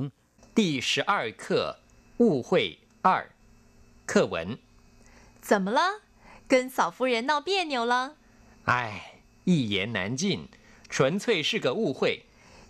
[0.58, 1.12] 第十二
[1.44, 1.44] 课
[2.22, 2.50] 误会
[3.08, 3.08] 二
[4.12, 4.36] 课文
[5.48, 5.80] 怎么了？
[6.52, 7.94] 跟嫂夫人闹别扭了？
[8.66, 8.76] 唉，
[9.46, 10.48] 一言难尽，
[10.90, 12.26] 纯粹是个误会。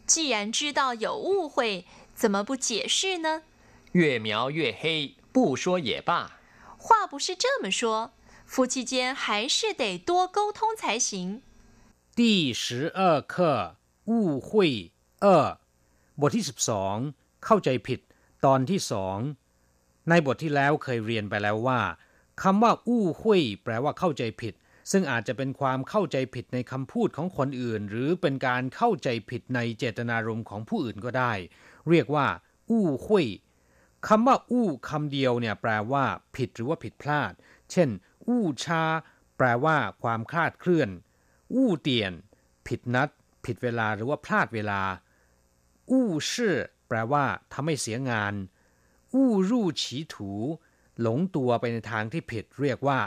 [0.05, 1.85] 既然知道有误会，
[2.15, 3.41] 怎么不解释呢？
[3.93, 6.39] 越描越黑，不说也罢。
[6.77, 8.11] 话不是这么说，
[8.45, 11.41] 夫妻间还是得多沟通才行。
[12.15, 15.57] 第十二课误会二
[16.19, 17.13] บทที่สิบสอง
[17.45, 17.99] เข้าใจผิด
[18.45, 19.17] ตอนที่สอง
[20.09, 21.81] ในบทที่แล้วเคยเรียนไปแล้วว่า
[22.41, 24.53] คำว่าอู้หุยแปลว่าเข้าใจผิด
[24.91, 31.33] ซึ่งอาจจะเป็นความเข้าใจผิดในคำพูดของคนอื่น หรือเป็นการเข้าใจผิดในเจตนารมณ์ของผู้อื่นก็ได้
[31.90, 32.26] เรียกว่า
[32.70, 33.26] อู้หุย
[34.06, 36.04] คำว่าอู้คำเดียวเนี่ยแปลว่า
[36.36, 37.32] ผิดหรือว่าผิดพลาด
[37.70, 37.88] เช่น
[38.28, 38.82] อู้ชา
[39.36, 40.90] แปลว่า ความคลาดเคลื่อน
[41.54, 42.12] อู้เตียน
[42.66, 43.08] ผิดนัด
[43.44, 44.82] ผิดเวลาหรือว่าพลาดเวลา
[45.90, 46.56] อู้ชื่อ
[46.88, 48.34] แปลว่าทำให้เสียงาน
[49.14, 50.30] อู้รู่ฉีถู
[51.00, 53.00] หลงตัวไปในทางที่ผิด เรียกว่า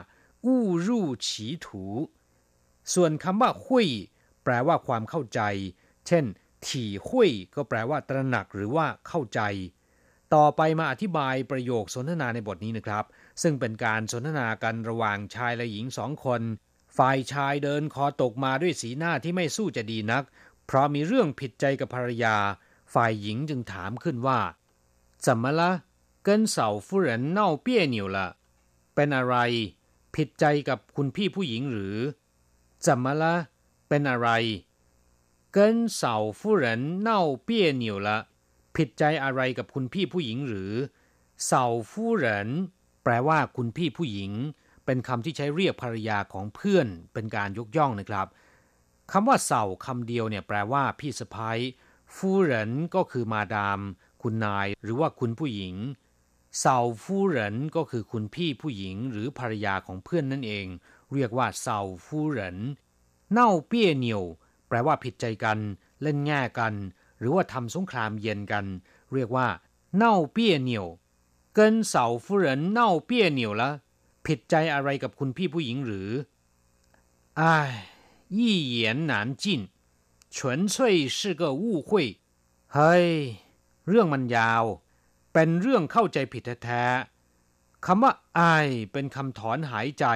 [0.45, 1.83] อู้รู่ฉีถู
[2.93, 3.87] ส่วนคำว่าหุย
[4.43, 5.39] แปลว่าความเข้าใจ
[6.07, 6.25] เช่น
[6.66, 9.40] ถี่หุยก็แปลว่าตระหนักหรือว่าเข้าใจ
[10.35, 13.04] ต่อไปมาอธิบายประโยคสนทนาในบทนี้นะครับ
[13.42, 16.42] ซึ่งเป็นการสนทนากันระหว่างชายและหญิงสองคน
[16.96, 20.22] ฝ่ายชายเดินคอตกมาด้วยสีหน้าที่ไม่สู้จะดีนัก
[20.66, 22.37] เพราะมีเรื่องผิดใจกับภรรยา
[22.94, 24.40] ฝ่ายหญิงจึงถามขึ้นว่า
[25.24, 25.62] 怎么了
[26.26, 28.18] 跟嫂夫人闹别扭了
[28.94, 29.37] เป็นอะไร
[30.14, 31.96] ผิดใจกับคุณพี่ผู้หญิงหรือ
[32.85, 33.24] 怎么了
[33.88, 34.28] เป็นอะไร
[35.57, 36.02] 跟嫂
[36.38, 37.11] 夫人闹
[37.46, 37.48] 别
[37.83, 38.09] 扭了
[38.76, 40.72] ผิดใจอะไรกับคุณพี่ผู้หญิงหรือ
[41.46, 42.48] เสาฟู่เหริน
[43.04, 44.33] แปลว่าคุณพี่ผู้หญิง
[44.85, 48.26] เป็นคำที่ใช้เรียกภรรยาของเพื่อน เป็นการยกย่องนะครับ
[49.12, 51.59] คำว่าเสาคำเดียวเนี่ยแปลว่าพี่สะพ้าย
[52.14, 53.80] ฟู่เหรินก็คือมาดาม
[54.22, 55.74] คุณนาย หรือว่าคุณผู้หญิง
[56.59, 60.66] เสาฟู่เหรินก็คือคุณพี่ผู้หญิง หรือภรรยาของเพื่อนนั่นเอง
[61.12, 62.59] เรียกว่าเสาฟู่เหริน
[63.33, 64.24] เน่าเปี้ยเหนียว
[64.68, 65.59] แปลว่าผิดใจกัน
[66.02, 66.74] เล่นแง่กัน
[67.18, 68.64] หรือว่าทำสงครามเย็นกัน
[69.12, 69.48] เรียกว่า
[69.96, 70.87] เน่าเปี้ยเหนียว
[71.59, 71.61] 跟
[71.92, 73.62] 嫂夫人闹别扭了
[74.26, 76.11] ผิดใจอะไรกับคุณพี่ผู้หญิงหรือ
[77.40, 77.72] อ้าย
[78.37, 78.38] 一
[78.72, 78.76] 言
[79.11, 79.44] 难尽
[80.35, 80.37] 纯
[80.72, 80.74] 粹
[81.16, 81.90] 是个误会
[82.72, 83.09] เฮ้ย
[83.88, 84.64] เรื่องมันยาว
[85.33, 90.07] เป็นเรื่องเข้าใจผิดแท้ๆคำว่าอายเป็นคำถอนหายใจ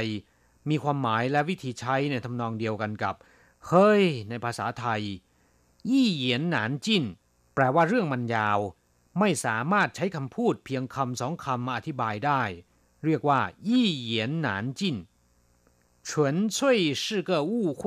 [0.69, 3.15] มีความหมายและวิธีใช้ในทำนองเดียวกันกับ
[3.69, 5.03] เฮ้ย ในภาษาไทย
[5.91, 7.05] ยี่เหยียนหนานจิ้น
[7.55, 8.59] แปลว่าเรื่องมันยาว
[9.19, 12.43] ไม่สามารถใช้คำพูดเพียงคำสองคำมาอธิบายได้
[13.05, 14.97] เรียกว่า ยี่เหยียนหนานจิ้น
[16.09, 16.11] 纯
[16.55, 16.57] 粹
[17.03, 17.83] 是个误会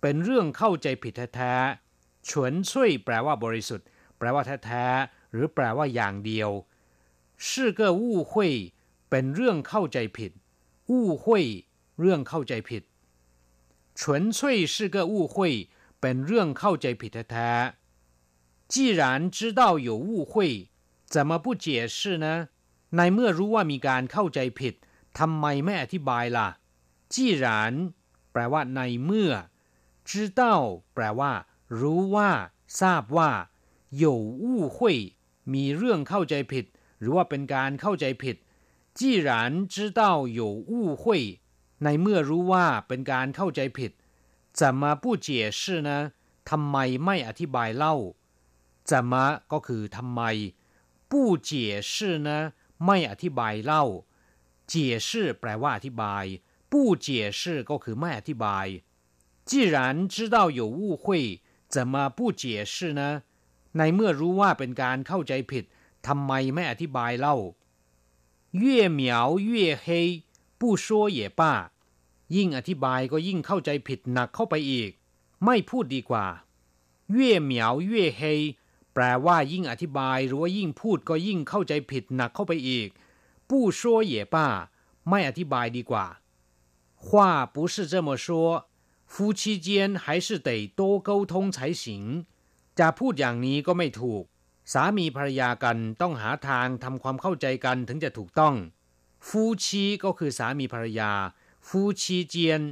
[0.00, 2.30] เป็นเรื่องเข้าใจผิดแท้ๆ纯
[2.68, 2.70] 粹
[3.04, 3.86] แปลว่าบริสุทธิ์
[4.18, 6.50] แปลว่าแท้ๆ หรือแปลว่าอย่างเดียว
[7.46, 8.32] 是个误会
[9.10, 10.32] เป็นเรื่องเข้าใจผิด
[10.90, 11.24] 误会
[12.00, 12.82] เรื่องเข้าใจผิด
[13.94, 19.02] 纯粹是个误会เป็นเรื่องเข้าใจผิดแท้ๆ既然
[19.36, 20.70] 知道有误会
[21.12, 22.26] 怎么不解释呢
[22.96, 24.74] ในเมื่อรู้ว่ามีการเข้าใจผิด
[25.18, 26.48] ทำไมไม่อธิบายล่ะ
[27.12, 27.46] 既然
[28.32, 29.32] แปลว่าในเมื่อ
[30.08, 30.42] 知道
[30.94, 31.32] แปลว่า
[31.80, 32.30] รู้ว่า
[32.80, 33.30] ทราบว่า
[34.02, 34.04] 有
[34.42, 34.44] 误
[34.76, 34.78] 会
[35.52, 36.64] มีเรื่องเข้าใจผิด
[37.00, 38.36] หรือว่าเป็นการเข้าใจผิด
[38.98, 39.30] 既然
[39.74, 40.02] 知道
[40.38, 41.04] 有误会
[41.84, 43.92] ในเมื่อรู้ว่าเป็นการเข้าใจผิด
[44.58, 45.28] 怎么不解
[45.60, 45.90] 释呢
[46.50, 47.94] ทำไมไม่อธิบายเล่า
[48.90, 49.12] 怎么
[49.52, 50.20] ก็คือทำไม
[51.10, 51.12] 不
[51.48, 51.50] 解
[51.90, 51.92] 释
[52.26, 52.28] 呢
[52.86, 53.84] ไม่อธิบายเล่า
[54.70, 54.72] 解
[55.06, 55.08] 释
[55.40, 56.24] แปลว่าอธิบาย
[56.70, 57.06] 不解
[57.40, 58.66] 释ก็คือไม่อธิบาย
[59.48, 59.76] 既然
[60.14, 61.04] 知道有误会
[61.74, 63.02] 怎么不解释呢
[63.76, 65.64] ในเมื่อรู้ว่าเป็นการเข้าใจผิด
[66.06, 67.36] ทำไมไม่อธิบายเล่า
[68.62, 69.50] 越描越
[69.84, 69.86] 黑
[70.60, 70.86] 不说
[71.18, 71.40] 也罢
[72.36, 74.90] ยิ่งอธิบายก็ยิ่งเข้าใจผิดหนักเข้าไปอีก
[75.44, 76.26] ไม่พูดดีกว่า
[77.16, 77.18] 越
[77.50, 77.52] 描
[77.90, 78.20] 越黑
[78.94, 82.88] แปลว่ายิ่งอธิบายหรือว่ายิ่งพูดก็ยิ่งเข้าใจผิดหนักเข้าไปอีก
[83.48, 83.80] 不说
[84.12, 84.36] 也罢
[85.08, 86.06] ไม่อธิบายดีกว่า
[87.04, 87.06] 话
[87.54, 88.26] 不是这么说
[89.12, 89.68] 夫妻间
[90.02, 91.84] 还是得多沟通才行
[92.78, 94.24] จะพูดอย่างนี้ก็ไม่ถูก
[94.72, 98.54] สามีภรรยากันต้องหาทางทำความเข้าใจกันถึงจะถูกต้อง
[99.28, 101.12] ฟูชีก็คือสามีภรรยา
[101.68, 102.62] ฟูชีเจียน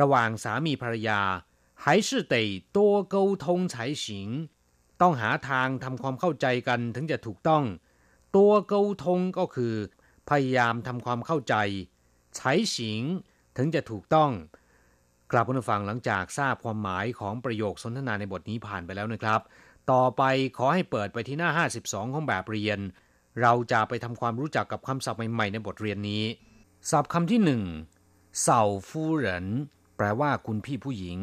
[0.00, 1.20] ระหว่างสามีภรรยา
[1.82, 2.34] 还是得
[2.76, 2.78] 多
[3.14, 4.04] 沟通才行
[5.00, 7.64] ต้องหาทางทำความเข้าใจกันถึงจะถูกต้อง
[8.36, 9.74] ตัวเกาทงก็คือ
[10.30, 11.54] พยายามทำความเข้าใจ
[12.36, 13.02] ใช้สิง
[13.56, 14.30] ถึงจะถูกต้อง
[15.32, 19.40] กลับมาฟังหลังจากทราบความหมายของประโยคสนทนาในบทนี้ผ่านไปแล้วนะครับ
[19.92, 20.22] ต่อไป
[20.56, 21.50] ขอให้เปิดไปที่หน้า
[21.82, 22.78] 52 ของแบบเรียน
[23.41, 26.23] เราจะไปทำความรู้จักกับคำศัพท์ใหม่ๆในบทเรียนนี้
[26.89, 27.63] ศัพท์คำที่หนึ่ง
[28.41, 29.47] เสาฟูเหริน
[29.97, 31.19] แปลว่าคุณพี่ผู้หญิง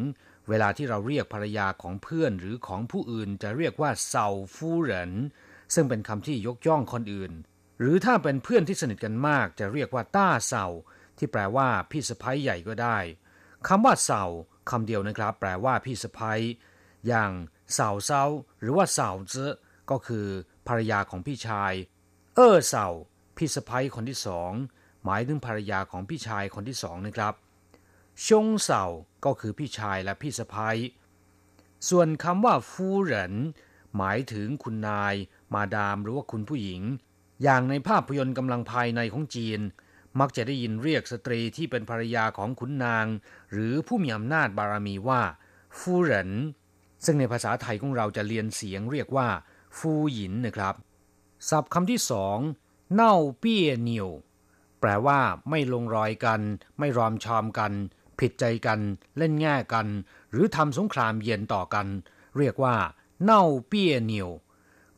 [0.48, 5.12] เวลาที่เราเรียกภรรยาของเพื่อนหรือของผู้อื่นจะเรียกว่าเซาฟูเหริน
[5.74, 7.32] ซึ่งเป็นคำที่ยกย่องคนอื่น
[7.78, 10.66] หรือถ้าเป็นเพื่อนที่สนิทกันมาก จะเรียกว่าต้าเซา
[11.18, 12.98] ที่แปลว่าพี่สะพ้ยใหญ่ก็ได้
[13.68, 14.22] คำว่าเซา
[14.70, 16.40] คำเดียวนะครับ แปลว่าพี่สะพ้ย
[17.06, 17.32] อย่าง
[17.74, 18.22] เสาเซา
[18.60, 19.34] หรือว่าเสาเจ
[19.90, 20.26] ก็คือ
[20.66, 21.72] ภรรยาของพี่ชาย
[22.36, 22.86] เออเสา
[23.36, 24.52] พี่สะพ้ยคนที่สอง
[25.04, 27.34] หมายถึงภรรยาของพี่ชายคนที่สองนะครับ
[28.26, 28.84] ชงเสา
[29.24, 30.76] ก็คือพี่ชายและพี่สะพ้ย
[31.88, 33.34] ส่วนคำว่าฟูเหริน
[33.96, 35.14] หมายถึงคุณนาย
[35.54, 36.82] มาดามหรือว่าคุณผู้หญิง
[37.42, 39.60] อย่างในภาพยนตร์กำลังภายในของจีน
[40.20, 43.06] มักจะได้ยินเรียกสตรีที่เป็นภรรยาของขุนนาง
[43.52, 45.22] หรือผู้มีอำนาจบารมีว่า
[45.78, 46.30] ฟูเหริน
[47.04, 49.28] ซึ่งในภาษาไทยของเราจะเรียนเสียงเรียกว่า
[49.78, 50.74] ฟูหยินนะครับ
[51.48, 52.38] ศัพท์คำที่สอง
[52.94, 54.10] เน่าเปี้ยเนียว
[54.80, 56.40] แปลว่าไม่ลงรอยกัน
[56.78, 57.72] ไม่รอมชอมกัน
[58.18, 58.80] ผิดใจกัน
[59.18, 59.86] เล่นแง่กัน
[60.30, 61.86] หรือทำสงครามเย็นต่อกัน
[62.38, 62.76] เรียกว่า
[63.22, 64.30] เน่าเปี้ยเนียว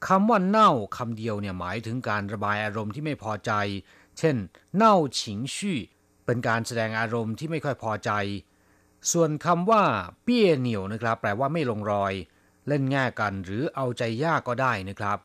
[0.06, 3.52] คำว่าเน่าคำเดียวเนี่ยหมายถึงการระบายอารมณ์ที่ไม่พอใจ
[4.18, 4.36] เช่น
[4.76, 5.78] เน่าฉิงชี่
[6.26, 8.10] เป็นการแสดงอารมณ์ที่ไม่ค่อยพอใจ
[9.12, 9.84] ส่วนคำว่า
[10.22, 12.12] เปี้ยเหนียวนะครับ แปลว่าไม่ลงรอย
[12.68, 15.18] เล่นแง่กันหรือเอาใจยากก็ได้นะครับ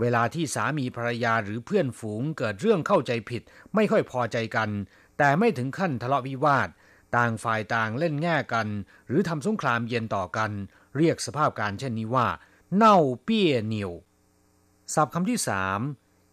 [0.00, 3.42] เวลาที่สามีภรรยาหรือเพื่อนฝูงเกิดเรื่องเข้าใจผิด
[3.74, 4.70] ไม่ค่อยพอใจกัน
[5.18, 6.68] แต่ไม่ถึงขั้นทะเลาะวิวาท
[7.16, 8.68] ต่างฝ่ายต่างเล่นแง่กัน
[9.08, 10.50] หรือทำสงครามเย็นต่อกัน
[10.96, 12.28] เรียกสภาพการเช่นนี้ว่า
[12.74, 13.92] เน่าเปี้ยเหนียว
[14.94, 15.80] ศัพท์คำที่สาม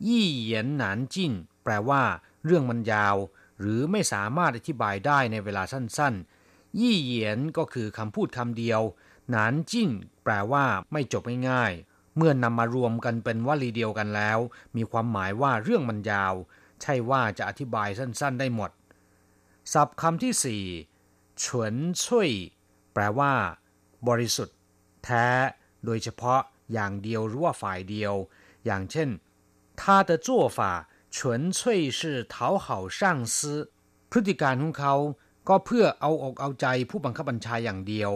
[0.08, 2.04] ยี่เหยียนหนานจิ้น แปลว่า
[2.46, 3.16] เรื่องมันยาว
[3.60, 8.82] หรือไม่สามารถอธิบายได้ในเวลาสั้นๆ ยี่เหยียนก็คือคำพูดคำเดียว
[9.30, 9.90] หนานจิ้น
[10.24, 14.39] แปลว่า ไม่จบง่ายๆ เมื่อนำมารวมกันเป็นวลีเดียวกันแล้ว
[14.77, 16.35] มีความหมายว่าเรื่องมันยาว
[16.81, 18.71] ใช่ว่าจะอธิบายสั้นๆ ได้หมด
[19.73, 20.65] ศัพท์คำที่สี่
[21.43, 22.31] ฉวนช่วย
[22.93, 23.33] แปลว่า
[24.09, 24.57] บริสุทธิ์
[25.05, 25.27] แท้
[25.85, 26.41] โดยเฉพาะ
[26.73, 28.15] อย่างเดียวหรือว่าฝ่ายเดียว
[28.67, 29.09] อย่างเช่น
[29.81, 30.59] 他的做法
[31.17, 31.17] 纯
[31.57, 31.59] 粹
[31.99, 32.01] 是
[32.33, 32.67] 讨好
[32.99, 33.01] 上
[33.35, 33.37] 司
[34.11, 34.95] พฤติการของเขา
[35.49, 38.13] ก็เพื่อเอาอกเอาใจผู้บังคับบัญชาอย่างเดียว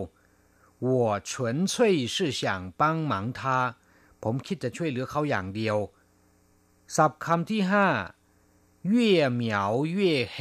[0.89, 3.77] 我纯粹是想帮忙他
[4.24, 5.78] ผมคิดจะช่วยเหลือเขาอย่างเดียว
[6.96, 7.88] ศัพท์คำที่ห้า
[8.88, 10.38] เย่เหมียวเย่เฮ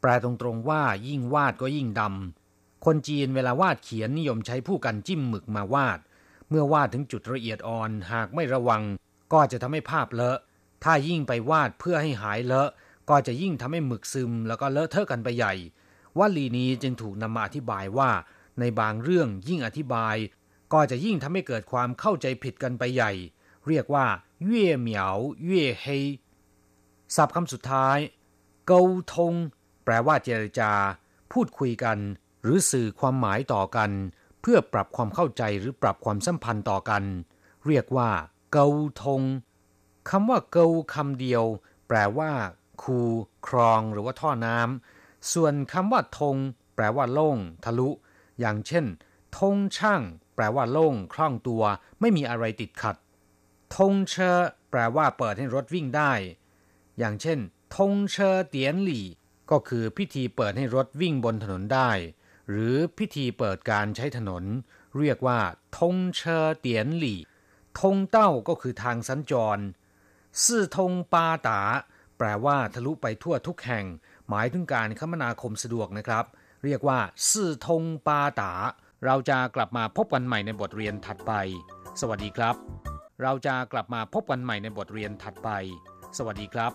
[0.00, 5.98] แปลตรงๆว่ายิ่งวาดก็ยิ่งดำ คนจีนเวลาวาดเขียนนิยมใช้ผู้กันจิ้มหมึกมาวาด
[6.48, 8.82] เมื่อวาดถึงจุดละเอียดอ่อนหากไม่ระวัง
[9.32, 10.38] ก็จะทำให้ภาพเลอะ
[10.84, 12.70] ถ้ายิ่งไปวาดเพื่อให้หายเลอะ
[13.10, 15.54] ก็จะยิ่งทำให้หมึกซึม แล้วก็เลอะเทอะกันไปใหญ่
[16.18, 18.10] วลีนี้จึงถูกนำมาอธิบายว่า
[18.60, 20.16] ในบางเรื่องยิ่งอธิบาย
[20.72, 23.12] ก็จะยิ่งทำให้เกิดความเข้าใจผิดกันไปใหญ่
[23.68, 24.06] เรียกว่า
[24.46, 25.86] เย่เหมียวเย่เฮ
[27.16, 27.98] ศัพท์คำสุดท้าย
[28.66, 28.80] เกา
[29.14, 29.34] ทง
[29.84, 30.72] แปลว่าเจรจา
[31.32, 31.98] พูดคุยกัน
[32.42, 33.90] หรือสื่อความหมายต่อกัน
[34.40, 37.02] เพื่อปรับความเข้าใจหรือปรับความสัมพันธ์ต่อกัน
[37.66, 38.10] เรียกว่า
[38.52, 38.66] เกา
[39.02, 39.22] ทง
[40.10, 41.44] คำว่าเกาคำเดียว
[41.88, 42.32] แปลว่า
[42.82, 42.98] คู
[43.46, 46.36] ครอง หรือว่าท่อน้ำส่วนคำว่าทง
[46.74, 47.88] แปลว่าโล่ง ทะลุ
[48.40, 48.84] อย่างเช่น
[49.38, 50.02] ทงช่าง
[50.34, 51.62] แปลว่าโล่งคล่องตัว
[52.00, 52.96] ไม่มีอะไรติดขัด
[53.76, 54.38] ทงเชอ
[54.70, 56.12] แปลว่าเปิดให้รถวิ่งได้
[56.98, 57.38] อย่างเช่น
[57.76, 59.06] ทงเชอเตียนหลี่
[59.50, 61.90] ก็คือพิธีเปิดให้รถวิ่งบนถนนได้
[62.48, 64.44] หรือพิธีเปิดการใช้ถนน
[64.98, 65.40] เรียกว่า
[65.78, 67.20] ทงเชอเตียนหลี่
[67.80, 69.62] ทงเต้าก็คือทางสัญจร
[70.44, 71.60] ซื่อทงปาตา
[72.18, 73.86] แปลว่าทะลุไปทั่วทุกแห่ง
[74.28, 76.24] หมายถึงการคมนาคมสะดวกนะครับ
[76.64, 76.98] เรียกว่า
[77.30, 78.52] ซื่อทงปาตา
[79.06, 81.32] เราจะกลับมาพบกันใหม่ในบทเรียนถัดไป
[82.00, 82.56] สวัสดีครับ
[83.22, 85.50] เราจะกลับมาพบกันใหม่ในบทเรียนถัดไป
[86.18, 86.72] สวัสดีครับ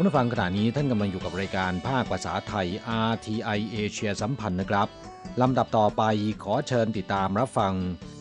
[0.00, 2.66] มาฟังขณะนี้ท่านกำลังอยู่กับรายการภาคภาษาไทย
[3.10, 4.88] RTI เอเชียสัมพันธ์นะครับ
[5.40, 6.02] ลำดับต่อไป
[6.42, 7.74] ขอเชิญติดตามรับฟัง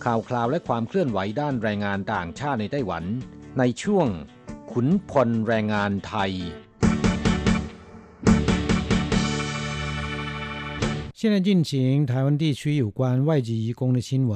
[0.06, 3.04] ข่าวคราวและความเคลื่อนไหวด้านแรงงานต่างชาติในไต้หวัน
[3.60, 4.08] ในช่วง
[4.71, 6.32] ขุนพลแรงงานไทย
[11.19, 11.71] 现在进行
[12.06, 14.34] 台湾地区有关外籍移工的新闻。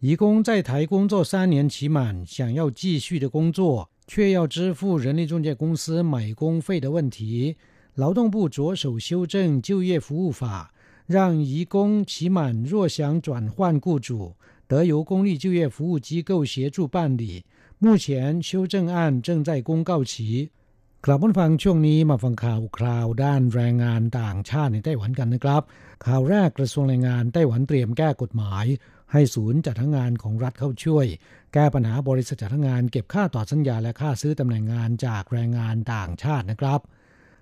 [0.00, 7.56] 移工在台工作三年期满，想要继续的工作， 却要支付人力中介公司买工费的问题。
[7.94, 10.70] 劳动部着手修正就业服务法，
[11.06, 14.36] 让移工期满若想转换雇主，
[14.66, 17.44] 得由公立就业服务机构协助办理。
[17.78, 20.50] 目前修正案正在公告期。
[21.00, 25.62] กลับมาฟังช่วงนี้มาฟังข่าวคราวด้านแรงงานต่างชาติในไต้หวันกันนะครับ
[26.06, 28.64] ข่าวแรกกระทรวงแรงงานไต้หวันเตรียมแก้กฎหมาย
[29.13, 31.05] ให้ศูนย์จัดหางานของรัฐเข้าช่วย
[31.53, 36.79] แก้ปัญหาบริษัทจัดหางานเก็บค่าต่อสัญญาและค่าซื้อตำแหน่งงานจากแรงงานต่างชาตินะครับ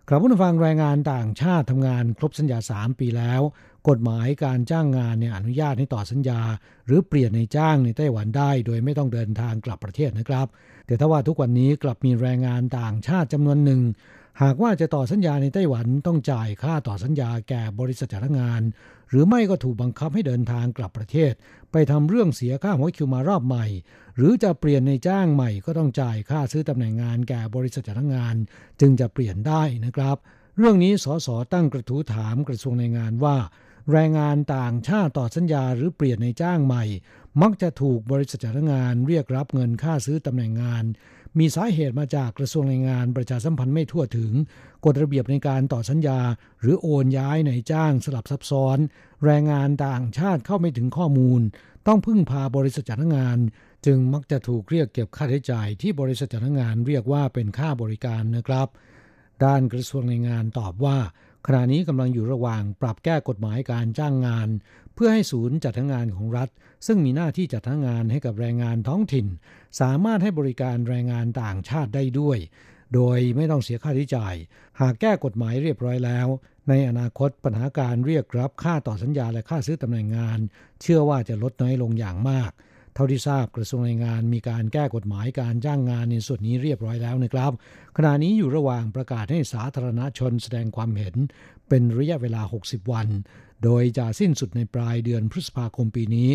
[0.08, 3.42] กลับมาฟังแรงงานต่างชาติทำงานครบสัญญา 3 ปีแล้ว
[3.90, 6.42] กฎหมายการจ้างงานเนี่ยอนุญาตให้ต่อสัญญา
[6.86, 10.48] หรือเปลี่ยนในจ้างในไต้หวันได้ โดยไม่ต้องเดินทางกลับประเทศนะครับ
[10.86, 13.82] แต่ถ้าว่าทุกวันนี้กลับมีแรงงานต่างชาติจำนวนหนึ่ง
[14.42, 18.62] หากว่าจะต่อสัญญาในไต้หวันต้องจ่ายค่าต่อสัญญาแก่บริษัทจ้างงาน
[19.10, 21.34] หรือไม่ก็ถูกบังคับให้เดินทางกลับประเทศ
[21.72, 23.66] ไปทำเรื่องเสียค่าหัวคิวมารอบใหม่
[24.18, 28.36] หรือจะเปลี่ยนในจ้างใหม่ก็ต้องจ่ายค่าซื้อตำแหน่งงานแก่บริษัทจ้างงาน
[28.80, 30.18] จึงจะเปลี่ยนได้นะครับ
[30.58, 33.38] เรื่องนี้สสตั้งกระทู้ถามกระทรวงแรงงานว่า
[33.92, 36.84] แรงงานต่างชาติต่อสัญญาหรือเปลี่ยนในจ้างใหม่
[37.42, 40.84] มักจะถูกบริษัทจ้างงาน เรียกรับเงินค่าซื้อตำแหน่งงาน
[41.40, 44.32] มีสาเหตุมาจากกระทรวงแรงงานประชาสัมพันธ์ไม่ทั่วถึง
[44.86, 46.20] กฎระเบียบในการต่อสัญญา
[46.62, 48.78] หรือโอนย้ายในจ้างสลับซับซ้อน
[49.26, 51.42] แรงงานต่างชาติเข้าไม่ถึงข้อมูล
[51.88, 53.38] ต้องพึ่งพาบริษัทจ้างงาน
[53.86, 58.68] จึงมักจะถูกเรียกเก็บค่าใช้จ่ายที่บริษัทจ้างงานเรียกว่าเป็นค่าบริการนะครับ
[59.44, 60.98] ด้านกระทรวงแรงงานตอบว่า
[61.48, 64.50] ขณะนี้กำลังอยู่ระหว่างปรับแก้กฎหมายการจ้างงาน
[64.94, 66.50] เพื่อให้ศูนย์จัดหางานของรัฐ
[66.88, 69.28] ซึ่งมีหน้าที่จัดหางานให้กับแรงงานท้องถิ่น
[69.82, 72.38] สามารถให้บริการแรงงานต่างชาติได้ด้วย
[72.94, 74.36] โดยไม่ต้องเสียค่าใช้จ่าย
[74.82, 76.28] หากแก้กฎหมายเรียบร้อยแล้ว
[76.70, 80.40] ในอนาคตปัญหาการเรียกรับค่าต่อสัญญาและค่าซื้อตำแหน่งงาน
[80.82, 82.52] เชื่อว่าจะลดน้อยลงอย่างมาก
[82.94, 87.52] เท่าที่ทราบกระทรวงแรงงานมีการแก้กฎหมายการจ้างงานในส่วนนี้เรียบร้อยแล้วนะครับ
[87.98, 91.16] ขณะนี้อยู่ระหว่างประกาศให้สาธารณชนแสดงความเห็น
[91.70, 93.08] เป็นระยะเวลา 60 วัน
[93.64, 96.30] โดยจะสิ้นสุดในปลายเดือนพฤษภาคมปีนี้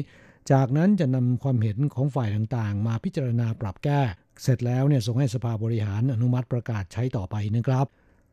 [0.52, 4.00] จากนั้นจะนำความเห็นของฝ่ายต่างๆ มาพิจารณาปรับแก้
[4.42, 7.86] เสร็จแล้วเนี่ยส่งให้สภาบริหารอนุมัติประกาศใช้ต่อไปนะครับ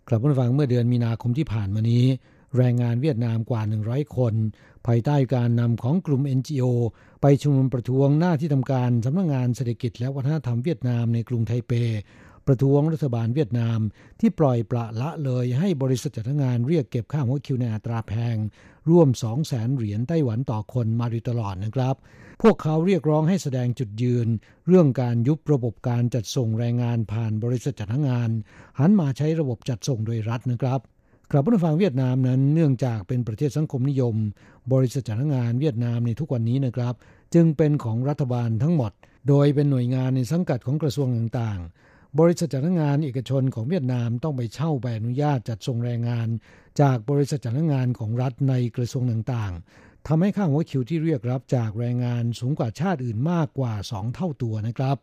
[0.07, 2.05] กลับมาฟังเมื่อเดือนมีนาคมที่ผ่านมานี้
[2.57, 4.33] แรงงานเวียดนามกว่า 100 คน
[4.87, 6.63] ภายใต้การนำของกลุ่ม NGO
[7.21, 11.73] ไปชุมนุมประท้วงหน้าที่ทำการสำนักงงานเศรษฐกิจและวัฒนธรรมเวียดนามในกรุงไทเป
[12.47, 13.79] ประท้วงรัฐบาลเวียดนาม
[14.19, 18.37] ที่ปล่อยปละละเลยให้บริษัทจัดงานเรียกเก็บค่าหัวคิวในอัตราแพง
[18.89, 21.95] ร่วม 2 0 0แสนเหรียญไต้หวันต่อคนมาโดยตลอดนะครับ
[22.41, 24.27] พวกเขาเรียกร้องให้แสดงจุดยืน
[24.67, 28.29] เรื่องการยุบระบบการจัดส่งแรงงานผ่านบริษัทจัดงาน
[28.79, 30.79] หันมาใช้ระบบจัดส่งโดยรัฐนะครับ
[31.35, 34.15] กลับผู้ฟังเวียดนามนั้นเนื่องจากเป็นประเทศสังคมนิยม
[34.73, 36.93] บริษัทจัดงงานเวียดนามในทุกวันนี้นะครับ
[37.33, 38.91] จึงเป็นของรัฐบาลทั้งหมด
[39.29, 46.27] โดยเป็นหน่วยงานในสังกัดของกระทรวงต่างๆ บริษัทจัดงงานเอกชนของเวียดนามต้องไปเช่าใบอนุญาตจัดส่งแรงงาน
[46.81, 54.97] จากบริษัทจัดงานของรัฐในกระทรวงต่างๆทำให้ค่าหัวคิวที่เรียกรับจากแรงงานสูงกว่าชาติอื่นมากกว่า 2 เท่าตัวนะครับ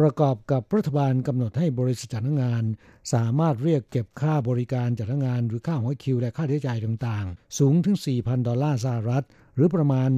[0.00, 2.64] ประกอบกับรัฐบาลกำหนดให้บริษัทจัดงาน
[3.12, 9.24] สามารถเรียกเก็บค่าบริการจัดงานหรือค่าหัวคิวและค่าใช้จ่ายต่างๆ สูงถึง 4,000 ดอลลาร์สหรัฐ
[9.54, 10.10] หรือประมาณ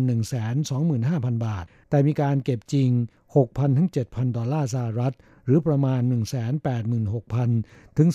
[0.68, 2.91] 125,000 บาท แต่มีการเก็บจริง
[3.35, 5.14] 6,000 ถึง 7,000 ดอลลาร์สหรัฐ
[5.47, 8.09] หรือประมาณ 186,000 ถึง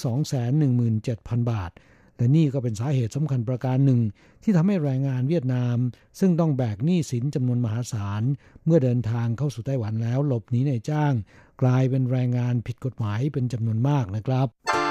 [0.72, 1.72] 217,000 บาท
[2.18, 4.00] และนี่ก็เป็นสาเหตุสำคัญประการหนึ่ง
[4.44, 5.78] ที่ทำให้แรงงานเวียดนาม
[6.20, 8.24] ซึ่งต้องแบกหนี้สินจำนวนมหาศาล
[8.66, 11.14] เมื่อเดินทางเข้าสู่ไต้หวันแล้วหลบหนีในจ้าง
[11.62, 14.85] กลายเป็นแรงงานผิดกฎหมายเป็นจำนวนมากนะครับ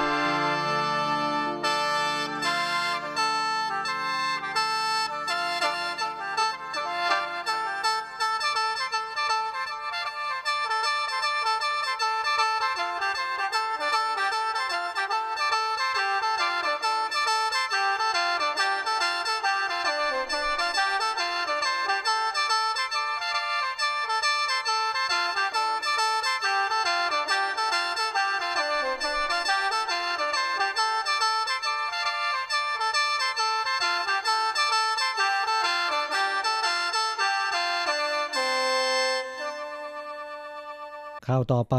[41.27, 41.77] ข่าวต่อไป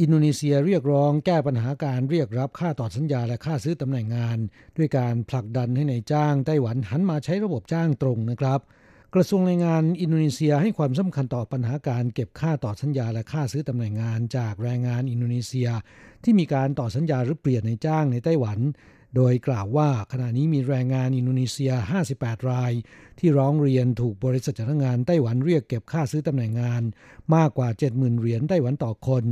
[0.00, 4.38] อินโดนีเซียเรียกร้องแก้ปัญหาการเรียกรับค่าต่อสัญญาและค่าซื้อตำแหน่งงาน
[4.76, 8.60] ด้วยการผลักดันให้ในายจ้างไต้หวันหันมาใช้ระบบจ้างตรงนะครับ
[9.14, 15.68] กระทรวงแรงงานอินโดนีเซียให้ความสำคัญต่อปัญหาการเก็บค่าต่อสัญญาและค่าซื้อตำแหน่งงาน จากแรงงานอินโดนีเซีย
[16.24, 18.58] ที่มีการต่อสัญญาหรือเปลี่ยนในจ้างในไต้หวัน
[19.16, 21.72] โดยกล่าวว่าขณะนี้มีแรงงานอินโดนีเซีย
[22.10, 22.72] 58 ราย
[23.18, 26.82] ที่ร้องเรียนถูกบริษัทจ้างงานไต้หวันเรียกเก็บค่าซื้อตำแหน่งงาน
[27.34, 29.24] มากกว่า 70,000 เหรียญไต้หวันต่อคน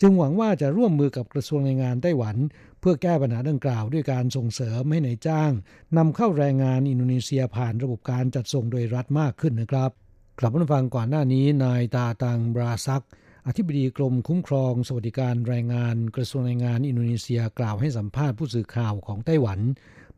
[0.00, 2.36] จึงหวังว่าจะร่วมมือกับกระทรวงแรงงานไต้หวัน
[2.80, 5.52] เพื่อแก้ปัญหาดังกล่าวด้วยการส่งเสริมให้ในายจ้าง
[5.96, 9.90] นำเข้าแรงงานอินโดนีเซียผ่านระบบการจัดส่งโดยรัฐมากขึ้นนะครับ
[10.38, 13.04] กลับมาฟังก่อนหน้านี้นายตาตังบราซัก
[13.46, 19.60] อธิบดีกรมคุ้มครอง สวัสดิการแรงงานกระทรวงแรงงานอินโดนีเซียกล่าวให้สัมภาษณ์ผู้สื่อข่าวของไต้หวัน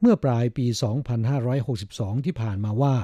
[0.00, 0.66] เมื่อปลายปี
[1.46, 2.94] 2562 ที่ผ่านมาว่า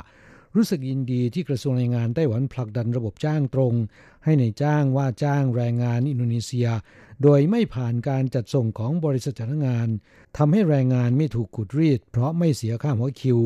[0.56, 3.74] รู้สึกยินดีที่กระทรวงแรงงานไต้หวันผลักดันระบบจ้างตรง
[4.24, 6.68] ให้นายจ้างว่าจ้างแรงงานอินโดนีเซีย
[7.22, 9.88] โดยไม่ผ่านการจัดส่งของบริษัทจ้างงาน
[10.36, 13.38] ทำให้แรงงานไม่ถูกขูดรีด เพราะไม่เสียค่าหัวคิว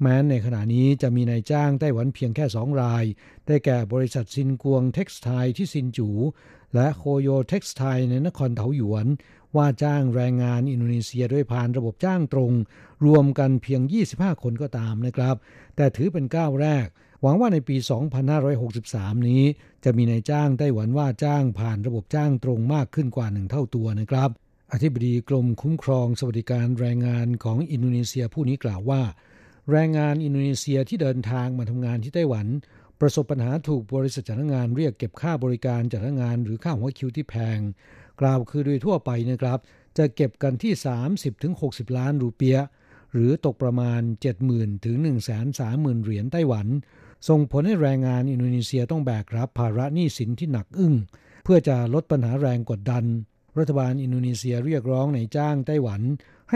[0.00, 3.04] แม้ในขณะนี้จะมีนายจ้างไต้หวันเพียงแค่สองราย
[3.46, 6.08] ได้แก่บริษัทซินกวง Textile ที่ซินจู
[6.74, 9.06] และโคโย Textile ในนครเถาหยวน
[9.56, 12.52] ว่าจ้างแรงงานอินโดนีเซียด้วยผ่านระบบจ้างตรง
[13.06, 13.80] รวมกันเพียง
[14.12, 15.36] 25 คนก็ตามนะครับ
[15.76, 16.86] แต่ถือเป็นก้าวแรก
[17.22, 17.76] หวังว่าในปี
[18.52, 19.42] 2563 นี้
[19.84, 24.30] จะมีนายจ้างไต้หวันว่าจ้างผ่านระบบจ้างตรงมากขึ้นกว่าหนึ่งเท่าตัวนะครับ
[24.72, 29.02] อธิบดีกรมคุ้มครองสวัสดิการแรงงานของอินโดนีเซียผู้นี้กล่าวว่า
[29.70, 32.46] แรงงานอินโดนีเซียที่เดินทางมาทำงานที่ไต้หวัน
[33.00, 37.58] ประสบปัญหาถูกบริษัทจ้างานเรียกเก็บค่าบริการจ้างงานหรือค่าหัวคิวที่แพง
[38.20, 39.58] กล่าวคือโดยทั่วไปนะครับ
[39.98, 40.72] จะเก็บกันที่
[41.34, 42.58] 30-60 ล้านรูเปีย
[43.12, 44.00] หรือตกประมาณ
[44.42, 44.96] 70,000ถึง
[45.50, 46.66] 130,000 เหรียญไต้หวัน
[47.28, 50.94] ส่งผลให้แรงงานอินโดนีเซียต้องแบกรับภาระหนี้สินที่หนักอึ้ง
[51.44, 53.04] เพื่อจะลดปัญหาแรงกดดัน
[53.58, 56.00] รัฐบาลอินโดนีเซียเรียกร้องในจ้างไต้หวัน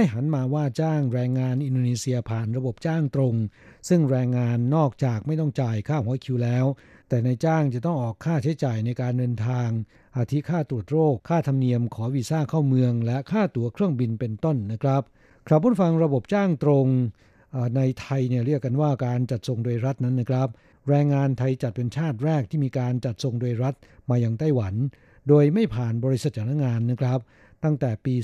[0.01, 3.35] ให้หันมาว่าจ้างแรงงานอินโดนีเซียผ่านระบบจ้างตรง
[3.89, 6.65] ซึ่งแรงงานนอกจากไม่ต้องจ่ายค่าหัวคิวแล้ว
[7.09, 9.69] แต่ในจ้างจะต้องออกค่าใช้จ่ายในการเดินทาง
[10.17, 15.03] อาทิค่าตรวจโรค ค่าธรรมเนียมขอวีซ่าเข้าเมือง และค่าตั๋วเครื่องบินเป็นต้นนะครับ
[15.49, 16.87] ครับผู้ฟังระบบจ้างตรง
[17.77, 20.49] ในไทยเนี่ยเรียกกันว่าการจัดส่งโดยรัฐนั้นนะครับ
[20.89, 23.75] แรงงานไทยจัดเป็นชาติแรกที่มีการจัดส่งโดยรัฐ
[24.11, 24.75] มาอย่างไต้หวัน
[25.29, 27.19] โดยไม่ผ่านบริษัทจ้างงานนะครับ
[27.65, 28.15] ตั้งแต่ปี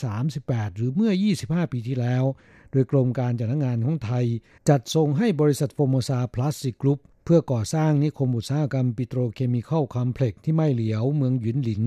[0.00, 1.12] 2538 หรือเมื่อ
[1.42, 2.24] 25 ปีที่แล้ว
[2.72, 4.26] โดยกรมการจ้างานของไทย
[4.68, 11.82] จัดส่งให้บริษัท Formosa Plastics Group เพื่อก่อสร้างนิคมอุตสาหกรรม Petrochemical Complex ที่ไม่เหลียวเมืองหยุนหลิน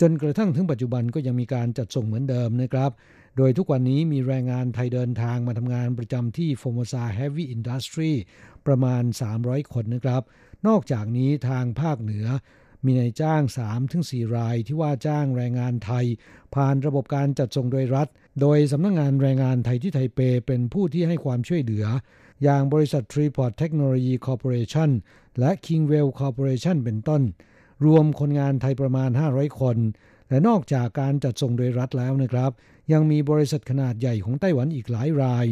[0.00, 2.90] จนกระทั่งถึงปัจจุบันก็ยังมีการจัดส่งเหมือนเดิมนะครับ
[3.36, 8.12] โดยทุกวันนี้มีแรงงานไทยเดินทางมาทำงานประจำที่ Formosa Heavy Industry
[8.66, 9.02] ประมาณ
[9.38, 10.22] 300 คนนะครับ
[10.66, 12.26] นอกจากนี้ทางภาคเหนือ
[12.84, 13.42] มีนายจ้าง
[13.88, 16.06] 3-4 รายที่ว่าจ้างแรงงานไทย
[16.54, 18.08] ผ่านระบบการจัดส่งโดยรัฐ
[18.40, 21.86] โดยสำนักงงานแรงงานไทยที่ไทเปเป็นผู้ที่ให้ความช่วยเหลือ
[22.42, 24.90] อย่างบริษัท Triport Technology Corporation
[25.38, 27.22] และ Kingwell Corporation เป็นต้น
[27.84, 29.76] รวมคนงานไทยประมาณ 500 คน
[30.28, 32.50] และนอกจากการจัดส่งโดยรัฐแล้วนะครับ
[32.92, 35.46] ยังมีบริษัทขนาดใหญ่ของไต้หวันอีกหลายราย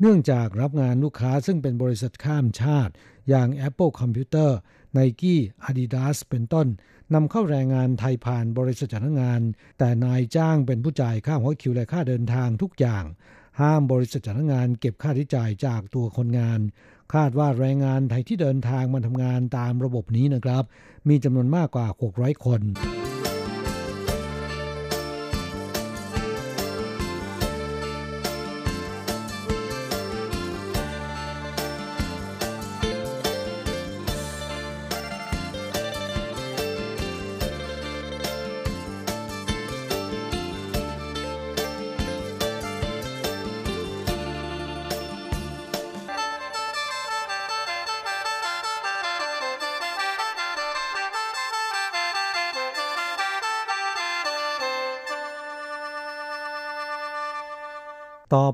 [0.00, 2.92] เนื่องจากรับงานลูกค้าซึ่งเป็นบริษัทข้ามชาติ
[3.28, 4.50] อย่าง Apple Computer
[4.92, 6.66] ไนกี้อาดิดาสเป็นต้น
[7.14, 9.42] นำเข้าแรงงานไทยผ่านบริษัทจ้างงาน
[9.78, 13.04] แต่นายจ้างเป็นผู้จ่ายค่าหัวคิวและค่าเดินทางทุกอย่าง
[13.60, 16.60] ห้ามบริษัทจ้างงาน เก็บค่าใช้จ่ายจากตัวคนงาน
[17.14, 20.64] คาดว่าแรงงานไทยที่เดินทางมาทำงานตามระบบนี้นะครับ
[21.08, 21.86] มีจำนวนมากกว่า
[22.16, 22.60] 600 คน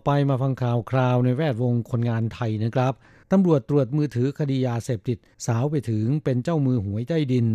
[0.07, 2.95] ไปมาฟังข่าวคราวในแวดวงคนงานไทยนะครับ
[3.33, 7.47] ตำรวจตรวจมือถือคดียาเสพติด สาวไปถึงเป็นเจ้ามือหวยใต้ดิน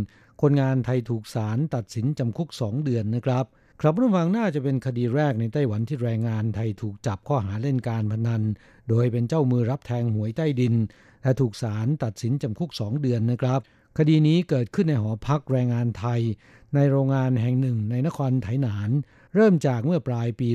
[0.41, 3.45] คนงานไทยถูกศาลตัดสินจำคุกสองเดือนนะครับ
[3.81, 8.43] ครับผู้ฟังน่าจะเป็นคดีแรกในไต้หวันที่แรงงานไทยถูกจับข้อหาเล่นการพนัน
[8.89, 10.75] โดยเป็นเจ้ามือรับแทงหวยใต้ดิน
[11.23, 13.59] และถูกศาลตัดสินจำคุกสองเดือนนะครับ
[13.97, 16.21] คดีนี้เกิดขึ้นในหอพักแรงงานไทย
[16.75, 18.89] ในโรงงานแห่งหนึ่งในนครไถหนาน
[19.35, 20.49] เริ่มจากเมื่อปลายปี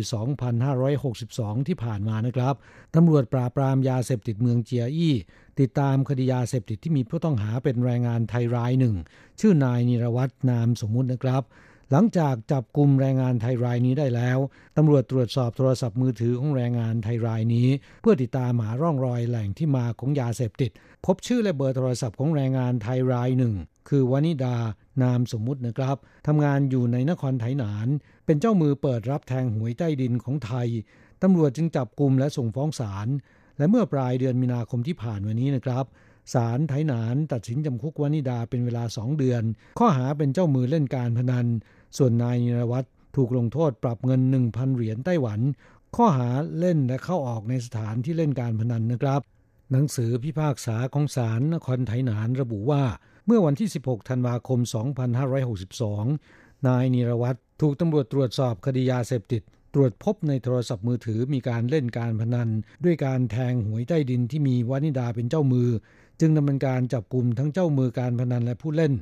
[0.81, 2.55] 2562 ที่ผ่านมานะครับ
[2.95, 5.14] ตำรวจปราบปรามยาเสพติดเมืองเจียอี้
[5.61, 8.97] ติดตามคดียาเสพติดที่มีผู้ต้องหาเป็นแรงงานไทยรายหนึ่ง
[9.41, 11.43] ชื่อนายนิรวัตรนามสมมุตินะครับ
[11.93, 14.39] หลังจากจับกลุ่มแรงงานไทยรายนี้ได้แล้ว
[14.77, 17.68] ตำรวจตรวจสอบโทรศัพท์มือถือของแรงงานไทยรายนี้
[18.03, 20.70] เพื่อติดตามหาร่องรอยแหล่งที่มาของยาเสพติด
[21.05, 23.55] พบชื่อและเบอร์โทรศัพท์ของแรงงานไทยรายหนึ่ง
[23.89, 24.57] คือวานิดา
[25.03, 27.88] นามสมมุตินะครับทำงานอยู่ในนครไถหนาน
[28.26, 30.68] เป็นเจ้ามือเปิดรับแทงหวยใต้ดินของไทย
[31.22, 33.09] ตำรวจจึงจับกลุ่มและส่งฟ้องศาล
[33.59, 35.84] และเมื่อปลายเดือนมีนาคมที่ผ่านมานี้นะครับ
[36.34, 39.42] ศาลไถหนานตัดสินจำคุกวานิดาเป็นเวลาสองเดือน
[39.78, 41.47] ข้อหาเป็นเจ้ามือเล่นการพนัน
[41.97, 45.40] ส่วนนายนิรวัตรถูกลงโทษปรับเงิน 1,000 เหรียญไต้หวัน
[45.97, 49.20] ข้อหาเล่นและเข้าออกในสถานที่เล่นการพนันนะครับ
[49.72, 52.82] หนังสือพิพากษาของศาลนครไถหนานระบุว่า
[53.29, 54.61] เมื่อวันที่ 16 ธันวาคม
[55.43, 59.43] 2562 นายนิรวัตรถูกตำรวจตรวจสอบคดียาเสพติด
[59.74, 62.51] ตรวจพบในโทรศัพท์มือถือมีการเล่นการพนัน
[62.85, 65.68] ด้วยการแทงหวยใต้ดินที่มีวานิดาเป็นเจ้ามือ
[66.20, 68.93] จึงดำเนินการจับกลุ่มทั้งเจ้ามือการพนันและผู้เล่น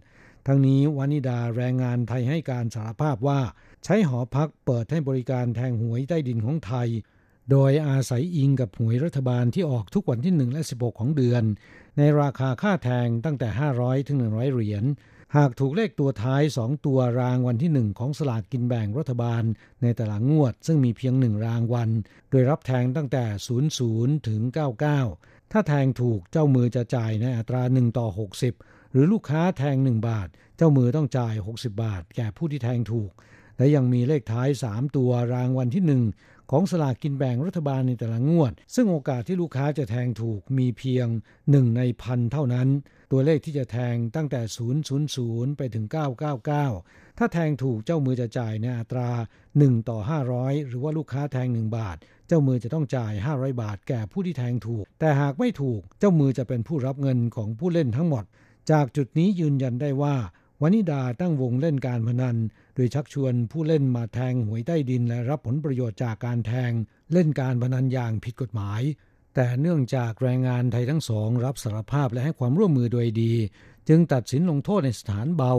[0.47, 3.41] ทั้งนี้วานิดาแรงงานไทยให้การสารภาพว่า
[3.85, 6.89] ใช้หอพักเปิดให้บริการแทงหวยใต้ดินของไทย
[7.51, 11.45] โดยอาศัยอิงกับหวยรัฐบาลที่ออกทุกวันที่ 1 และ 16 ของเดือน
[11.99, 14.85] ในราคาค่าแทงตั้งแต่ 500 ถึง 100 เหรียญ
[15.37, 19.43] หากถูกเลขตัวท้าย 2 ตัวรางวันที่ 1 ของสลากกินแบ่งรัฐบาล
[19.83, 21.91] ในแต่ละงวด ซึ่งมีเพียง1รางวัล
[22.31, 23.25] โดยรับแทงตั้งแต่
[23.77, 24.41] 00 ถึง
[24.97, 28.09] 99 ถ้าแทงถูกเจ้ามือจะจ่ายในอัตรา 1 ต่อ
[28.51, 33.11] 60 หรือลูกค้าแทง 1 บาท เจ้ามือต้องจ่าย 60 บาท แก่ผู้ที่แทงถูก
[33.59, 41.07] และยังมีเลขท้าย 3 ตัวรางวัลที่ 1 ของสลากกินแบ่งรัฐบาลในแต่ละงวด ซึ่งโอกาสที่ลูกค้าจะแทงถูกมีเพียง
[41.43, 42.69] 1 ในพันเท่านั้น
[43.13, 44.41] ตัวเลขที่จะแทงตั้งแต่
[44.99, 45.85] 000 ไปถึง
[46.53, 49.11] 999 ถ้าแทงถูกเจ้ามือจะจ่ายในอัตรา
[49.49, 49.99] 1 ต่อ
[50.35, 51.97] 500 หรือว่าลูกค้าแทง 1 บาท
[52.29, 58.25] เจ้ามือจะต้องจ่าย 500 บาทแก่ผู้ที่แทงถูก แต่หากไม่ถูกเจ้ามือจะเป็นผู้รับเงินของผู้เล่นทั้งหมด
[58.71, 60.17] จากจุดนี้ยืนยันได้ว่า
[60.61, 62.37] วานิดาตั้งวงเล่นการพนัน
[62.75, 66.71] โดยชักชวนผู้เล่นมาแทงหวยใต้ดินและรับผลประโยชน์จากการแทง
[67.13, 68.83] เล่นการพนันอย่างผิดกฎหมาย
[69.35, 73.33] แต่เนื่องจากแรงงานไทยทั้งสอง รับสารภาพและให้ความร่วมมือโดยดี
[73.89, 75.55] จึงตัดสินลงโทษในสถานเบา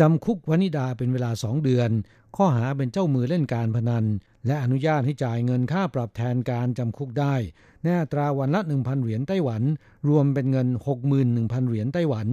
[0.00, 1.90] จำคุกวนิดาเป็นเวลาสองเดือน
[2.36, 4.04] ข้อหาเป็นเจ้ามือเล่นการพนัน
[4.46, 7.34] และอนุญาตให้จ่ายเงินค่าปรับแทนการจำคุกได้
[7.82, 9.62] ในอัตราวันละ 1,000 เหรียญไต้หวัน
[10.08, 10.68] รวมเป็นเงิน
[11.18, 12.26] 61,000 เหรียญไต้หวัน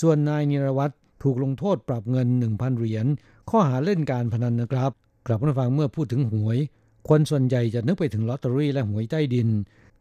[0.00, 0.94] ส่วนนายนิรวัตร
[1.24, 3.06] ถูกลงโทษปรับเงิน 1,000 เหรียญ
[3.50, 4.90] ข้อหาเล่นการพนันนะครับ
[5.26, 6.58] กลับมาฟังเมื่อพูดถึงหวย
[7.08, 9.48] คนส่วนใหญ่จะนึกไปถึงลอตเตอรี่และหวยใต้ดิน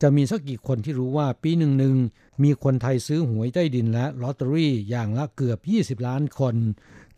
[0.01, 1.95] จะมีสักกี่คนที่รู้ว่าปีหนึ่งหนึ่ง
[2.43, 5.59] มีคนไทยซื้อหวยใต้ดินและลอตเตอรี่อย่างละเกือบ
[5.99, 6.55] 20 ล้านคน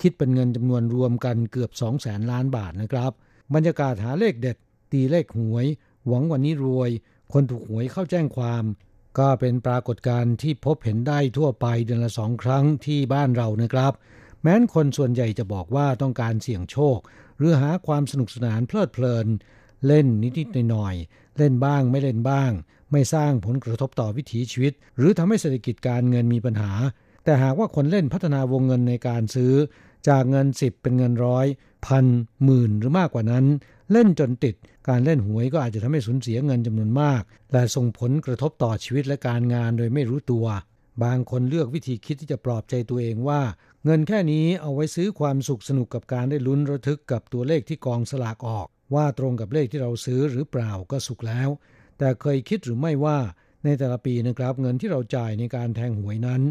[0.02, 3.12] คิดเป็นเงินจำนวนรวมกันเกือบ2แสนล้านบาทนะครับ
[3.54, 4.58] บรรยากาศหาเลขเด็ด
[4.92, 5.66] ตีเลขหวย
[6.08, 6.90] หวังวันนี้รวย
[7.34, 8.64] คนถูกหวยเข้าแจ้งความ
[9.20, 13.94] ก็เป็นปรากฏการณ์ที่พบเห็นได้ทั่วไปเดือนละสองครั้งที่บ้านเรานะครับ
[14.42, 16.98] แม้นคนส่วนใหญ่จะบอกว่าต้องการเสี่ยงโชค
[17.38, 19.28] หรือหาความสนุกสนานเพลิดเพลิน
[19.88, 20.08] เล่น
[20.38, 22.52] นิดๆหน่อยๆเล่นบ้างไม่เล่นบ้าง
[22.92, 26.72] ไม่สร้างผลกระทบต่อวิถีชีวิต หรือทำให้เศรษฐกิจการเงินมีปัญหา
[27.24, 29.54] แต่หากว่าคนเล่นพัฒนาวงเงินในการซื้อ
[30.08, 31.46] จากเงิน 10 เป็นเงินร้อย
[31.88, 32.06] พัน
[32.44, 33.46] หมื่นหรือมากกว่านั้น
[33.92, 34.56] เล่นจนติด
[34.88, 37.22] การเล่นหวยก็อาจจะทำให้สูญเสียเงินจำนวนมาก
[37.54, 40.46] และส่งผลกระทบต่อชีวิตและการงานโดยไม่รู้ตัว
[41.04, 43.42] บางคนเลือกวิธีคิดที่จะปลอบใจตัวเองว่า
[43.86, 51.50] เงินแค่นี้เอาไว้ซื้อความสุขสนุกกับการได้ลุ้นระทึกกับตัวเลขที่กองสลากออก ว่าตรงกับเลขที่เราซื้อหรือเปล่าก็สุขแล้ว
[51.98, 53.20] แต่เคยคิดหรือไม่ว่า
[53.66, 56.42] ในแต่ละปีนะครับเงินที่เราจ่ายในการแทงหวยนั้น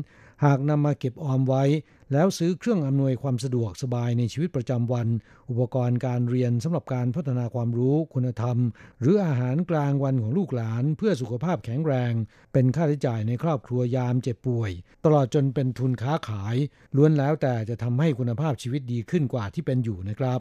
[0.44, 1.64] หากนำมาเก็บออมไว้
[2.12, 5.08] แล้วซื้อเครื่องอำนวยความสะดวกสบายในชีวิตประจำวัน
[5.50, 8.58] อุปกรณ์การเรียนสำหรับการพัฒนาความรู้คุณธรรม
[9.00, 12.12] หรืออาหารกลางวันของลูกหลาน เพื่อสุขภาพแข็งแรง
[12.52, 14.70] เป็นค่าใช้จ่ายในครอบครัวยามเจ็บป่วย
[15.04, 16.56] ตลอดจนเป็นทุนค้าขาย
[16.96, 20.40] ล้วนแล้วแต่จะทำให้คุณภาพชีวิตดีขึ้นกว่าที่เป็นอยู่นะครับ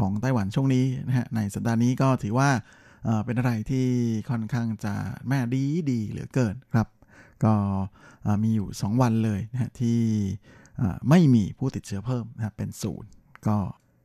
[0.00, 2.50] ของไต้หวันช่วงนี้นะฮะในสัปดาห์นี้ก็ถือว่า
[3.24, 3.86] เป็นอะไรที่
[4.30, 4.94] ค่อนข้างจะ
[5.28, 6.88] แม่ดีดีเหลือเกินครับ
[7.44, 7.54] ก็
[8.42, 10.00] มีอยู่ 2 วันเลยนะฮะที่
[11.08, 13.10] ไม่มีผู้ติดเชื้อเพิ่มนะเป็นศูนย์
[13.48, 13.56] ก็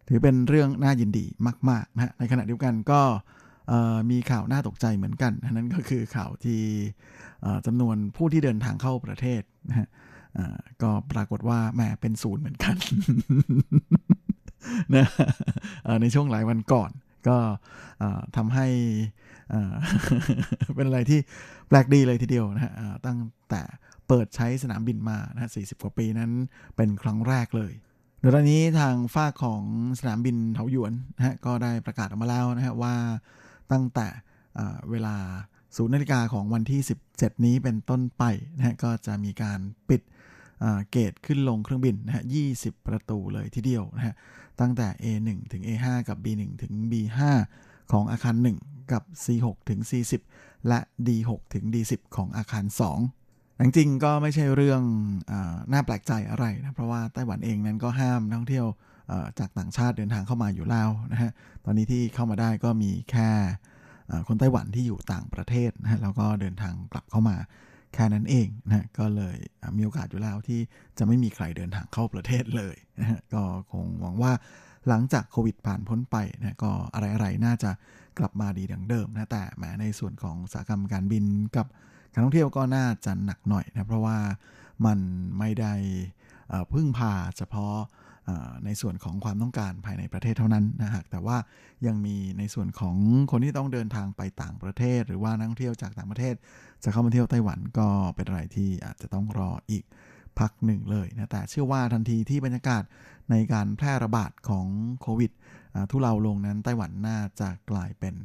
[0.07, 1.25] ถือเป็นเรื่องน่ายินดี
[1.69, 3.01] มากๆนะฮะในขณะเดียวกันก็
[4.11, 6.61] มีข่าวน่าตกใจเหมือนกัน นั่นก็คือข่าวที่
[7.65, 9.87] จำนวนผู้ที่เดินทางเข้าประเทศนะฮะ
[10.81, 12.75] ก็ปรากฏว่าแหมเป็นศูนย์เหมือนกัน
[14.95, 15.05] นะ
[16.01, 16.91] ในช่วงหลายวันก่อน
[17.27, 17.37] ก็
[18.35, 18.67] ทำให้
[20.75, 21.19] เป็นอะไรที่
[21.67, 22.73] แปลกดีเลยทีเดียวนะฮะ
[23.05, 23.19] ตั้ง
[23.49, 23.61] แต่
[24.07, 26.31] เปิดใช้สนามบินมานะ40 กว่าปีนั้น
[26.75, 27.73] เป็นครั้งแรกเลย
[28.19, 29.63] โดยตอนนี้ทางฝ้าของ
[29.99, 32.95] สนามบินเถาหยวนนะฮะก็ได้ประกาศออกมาแล้วนะฮะว่า
[33.71, 34.07] ตั้งแต่
[34.91, 35.15] เวลา
[35.75, 36.81] ศูนย์นาฬิกาของวันที่
[37.13, 38.23] 17 นี้เป็นต้นไป
[38.57, 39.59] นะฮะก็จะมีการ
[39.89, 40.01] ปิด
[40.91, 42.23] เกตขึ้นลงเครื่องบินนะฮะ
[42.55, 44.15] 20 ประตูเลยทีเดียวนะฮะ
[44.59, 47.19] ตั้งแต่ A1 ถึง A5 กับ B1 ถึง B5
[47.91, 50.21] ของอาคาร 1 กับ C6 ถึง C10
[50.67, 52.65] และ D6 ถึง D10 ของอาคาร
[53.11, 54.81] 2 จริงๆ ก็ไม่ใช่เรื่อง
[55.31, 55.33] อ
[55.71, 58.67] น่าแปลกใจอะไรนะ เพราะว่าไต้หวันเองนั้นก็ห้ามนักท่องเที่ยว
[59.39, 61.31] จากต่างชาติเดินทางเข้ามาอยู่แล้วนะฮะ
[61.65, 63.29] ตอนนี้ที่เข้ามาได้ก็มีแค่
[64.27, 67.37] คนไต้หวันที่อยู่ต่างประเทศนะฮะ แล้วก็เดินทางกลับเข้ามา
[67.93, 69.37] แค่นั้นเองนะก็เลย
[69.77, 70.59] มีโอกาสอยู่แล้วที่
[70.97, 74.33] จะไม่มีใครเดินทางเข้าประเทศเลยนะก็คงหวังว่า
[74.87, 77.71] หลังจากโควิดผ่านพ้นไปนะก็อะไรๆน่าจะ
[78.19, 81.25] กลับมาดีดังเดิมนะแต่แม้ในส่วนของสาหกรรมการบิน
[81.55, 81.67] กับ
[82.13, 84.17] การท่องเที่ยวก็น่าจะหนักหน่อยนะเพราะว่า
[84.85, 84.99] มัน
[85.39, 85.73] ไม่ได้
[86.73, 87.75] พึ่งพาเฉพาะ
[88.65, 91.37] ในส่วนของความต้องการภายในประเทศเท่านั้นนะฮะแต่ว่า
[91.87, 92.95] ยังมีในส่วนของ
[93.31, 96.35] คนที่ต้องเดินทางไปต่างประเทศ หรือว่านักท่องเที่ยวจากต่างประเทศ
[96.83, 99.83] จะเข้ามาเที่ยวไต้หวันก็เป็นอะไรที่อาจจะต้องรออีก
[100.39, 102.83] พักหนึ่งเลยนะแต่เชื่อว่าทันทีที่บรรยากาศ
[103.31, 104.67] ในการแพร่ระบาดของ
[105.01, 105.31] โควิด
[105.91, 108.15] ทุเลาลงนั้นไต้หวันน่าจะกลายเป็น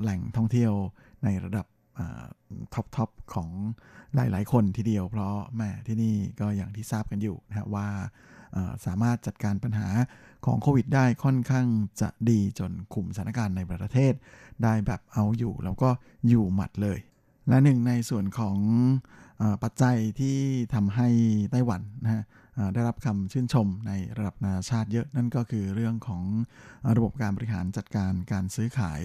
[0.00, 0.72] แหล่งท่องเที่ยว
[1.24, 1.66] ในระดับ
[2.74, 3.48] ท็อปทอปของ
[4.14, 7.88] หลาย ๆ คนทีเดียว เพราะแม่ที่นี่ก็อย่างที่ทราบกันอยู่นะว่า
[8.86, 9.88] สามารถจัดการปัญหา
[10.46, 11.66] ของโควิดได้ค่อนข้าง
[12.00, 14.14] จะดีจนคุมสถานการณ์ในประเทศ
[14.62, 15.88] ได้แบบเอาอยู่ แล้วก็
[16.28, 16.98] อยู่หมัดเลย
[17.48, 18.58] และหนึ่งในส่วนของ
[19.40, 20.36] อปัจจัยที่
[20.74, 21.08] ทำให้
[21.50, 22.22] ไต้หวันนะฮะ
[22.74, 26.24] ได้รับคำชื่นชมในระดับนานาชาติเยอะนั่นก็คือเรื่องของ
[26.96, 29.00] ระบบการบริหารจัดการการซื้อขาย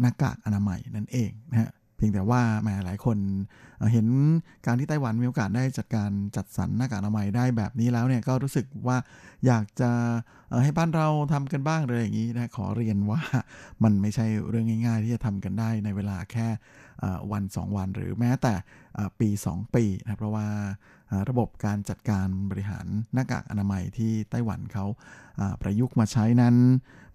[0.00, 3.18] หน้ากากอนามัยนั่นเองนะฮะเพียงแต่ว่าแมหลายคน
[3.92, 4.06] เห็น
[4.66, 8.96] การที่ไต้หวันมีโอกาสได้จัดการจัดสรรหน้ากากอนามัยได้แบบนี้แล้วเนี่ยก็รู้สึกว่า
[9.46, 9.90] อยากจะ
[10.62, 13.20] ให้บ้านเราทำกันบ้างเลยอย่างนี้นะขอเรียนว่า
[13.84, 16.48] มันไม่ใช่เรื่องง่าย ๆ ที่จะทำกันได้ในเวลาแค่
[17.32, 18.54] วัน 2 วัน หรือแม้แต่
[19.20, 20.46] ปี 2 ปีนะเพราะว่า
[21.28, 24.84] ระบบการจัดการบริหารหน้ากากอนามัยที่ไต้หวันเขา
[25.62, 26.54] ประยุกต์มาใช้นั้น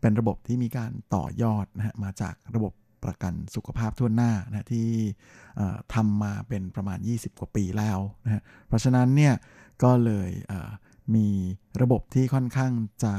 [0.01, 2.73] เป็นระบบที่มีการต่อยอดนะฮะมาจากระบบ
[3.03, 4.87] ประกันสุขภาพทั่วหน้านะที่
[5.93, 9.33] ทำมาเป็นประมาณ 20 กว่าปีแล้วนะฮะเพราะฉะนั้นเนี่ย
[9.83, 10.29] ก็เลย
[11.15, 11.27] มี
[11.81, 12.71] ระบบที่ค่อนข้าง
[13.03, 13.13] จะ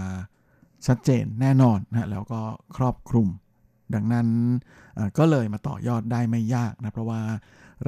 [0.86, 2.40] ชัดเจนแน่นอนนะแล้วก็
[2.76, 3.28] ครอบคลุม
[3.94, 4.28] ดังนั้น
[5.18, 7.20] ก็เลยมาต่อยอดได้ไม่ยากนะเพราะว่า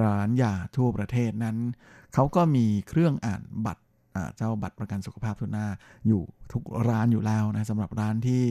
[0.02, 1.56] ร้านยาทั่วประเทศนั้น
[2.14, 3.82] เขาก็มีเครื่องอ่านบัตร
[4.36, 5.68] เจ้าบัตรประกันสุขภาพทั่วหน้า
[6.06, 6.22] อยู่
[6.52, 8.42] ทุกร้านอยู่แล้วนะสำหรับร้านที่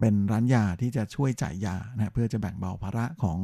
[0.00, 3.38] เป็นร้านยาที่จะช่วยจ่ายยานะเพื่อจะแบ่งเบาภาระของ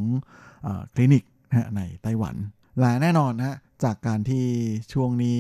[0.67, 2.37] อคลินิกนะในไต้หวัน
[2.81, 4.45] และแน่นอนนะจากการที่
[4.93, 5.39] ช่วงนี้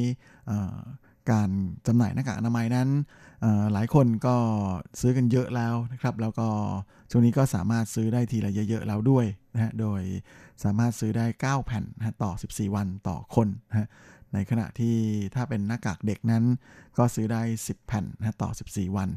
[1.31, 1.51] การ
[1.87, 2.89] จำหน่ายหน้ากากอนามัยนั้น
[3.73, 4.37] หลายคนก็
[5.01, 6.49] ซื้อกันเยอะแล้วนะครับ แล้วก็
[7.11, 10.01] ช่วงนี้ก็สามารถซื้อได้ทีละเยอะๆแล้วด้วยนะฮะ โดย
[10.65, 13.89] สามารถซื้อได้ 9 แผ่นนะต่อ 14 วันต่อคนนะฮะ
[14.33, 14.97] ในขณะที่
[15.35, 16.45] ถ้าเป็นหน้ากากเด็กนั้น
[16.99, 19.09] ก็ซื้อได้ 10 แผ่นนะต่อ 14 วัน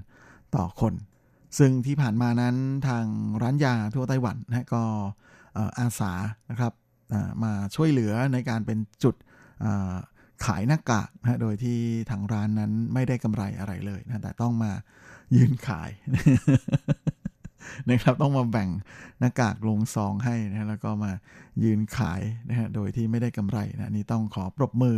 [0.56, 0.94] ต่อคน
[1.58, 2.56] ซึ่งที่ผ่านมานั้น
[2.88, 3.06] ทาง
[3.42, 4.84] ร้านยาทั่วไต้หวันนะก็
[5.80, 6.14] อาสา
[6.50, 6.74] นะครับ
[7.44, 9.16] มาช่วยเหลือในการเป็นจุด
[10.46, 11.80] ขายหน้ากากนะโดยที่
[12.10, 14.72] ทางร้านนั้นไม่ได้กำไรอะไรเลยนะแต่ต้องมา
[15.36, 15.90] ยืนขาย
[17.90, 18.70] นะครับต้องมาแบ่ง
[19.20, 21.12] หน้ากากลงซองให้นะแล้วก็มา
[21.64, 24.98] ยืนขายนะฮะโดยที่ไม่ได้กำไรนะนี่ต้องขอปรบมือ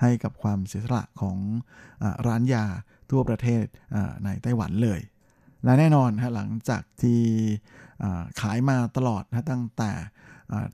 [0.00, 1.36] ให้กับความเสียสละของ
[2.02, 2.64] อร้านยา
[3.10, 3.64] ทั่วประเทศ
[4.24, 5.00] ในไต้หวันเลย
[5.64, 7.20] และแน่นอนฮะหลังจากที่
[8.40, 9.90] ขายมาตลอดนะตั้งแต่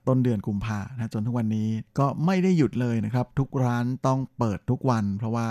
[0.07, 1.69] ต้นเดือนกุมภานะจนทุกวันนี้
[1.99, 5.47] ก็ไม่ได้หยุดเลยนะครับ ทุกร้านต้องเปิดทุกวัน เพราะว่า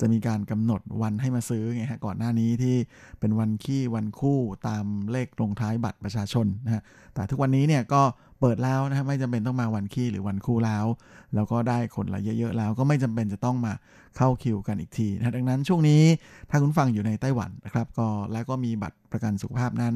[0.00, 2.76] จะมีการกำหนดวันให้มาซื้อไงฮะก่อนหน้านี้ที่
[3.20, 4.38] เป็นวันขี้วันคู่
[4.68, 6.82] ตามเลขลงท้ายบัตรประชาชนนะฮะ
[7.14, 10.86] แต่ทุกวันนี้เนี่ยก็เเปิดแล้วนะฮะไม่จำเป็นต้องมาวันขี้หรือวันคู่แล้ว
[11.34, 13.72] แล้วก็ได้คนละเยอะๆแล้ว ก็ไม่จำเป็นจะต้องมา
[14.16, 16.02] เข้าคิวกันอีกทีนะดังนั้นช่วงนี้
[16.50, 19.94] ถ้าคุณฟังอยู่ในไต้หวันนะครับก็แล้วก็มีบัตรประกันสุขภาพนั้น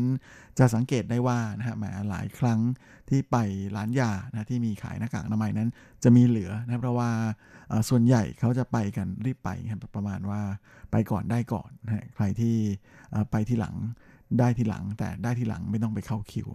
[0.59, 2.61] จะสังเกตได้ว่านะฮะแหมหลายครั้ง
[3.09, 3.37] ที่ไป
[3.77, 5.69] ร้านยานะที่มีขายหน้ากากอนามัยนั้น
[6.05, 7.11] จะมีเหลือนะเพราะว่า
[7.89, 9.49] ส่วนใหญ่เขาจะไปกันรีบไป
[9.95, 10.41] ประมาณว่า
[10.93, 12.57] ไปก่อนได้ก่อนนะใครที่
[13.31, 13.75] ไปที่หลัง
[14.39, 16.49] ได้ทีหลังแต่ได้ทีหลังไม่ต้องไปเข้าคิว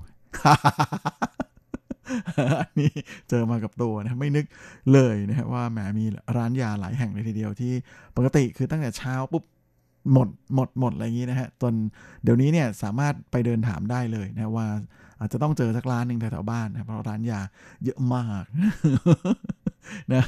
[2.62, 2.92] อันนี้
[3.30, 4.46] เจอมากับตัวนะไม่นึก
[4.94, 6.06] เลยนะว่าแหมมี
[6.38, 7.74] ร้านยาหลายแห่งเลยทีเดียวที่
[8.18, 9.44] ปกติคือตั้งแต่เช้าปุ๊บ
[10.14, 11.74] หมดหมดหมดอะไรอย่างนี้นะฮะจน
[12.24, 14.68] เดี๋ยวนี้เนี่ยสามารถไปเดินถามได้เลยนะว่า
[15.20, 17.40] อาจจะต้องเจอสักร้านหนึ่งแถวๆบ้านนะเพราะร้านยา
[17.84, 18.44] เยอะมาก
[20.14, 20.24] นะ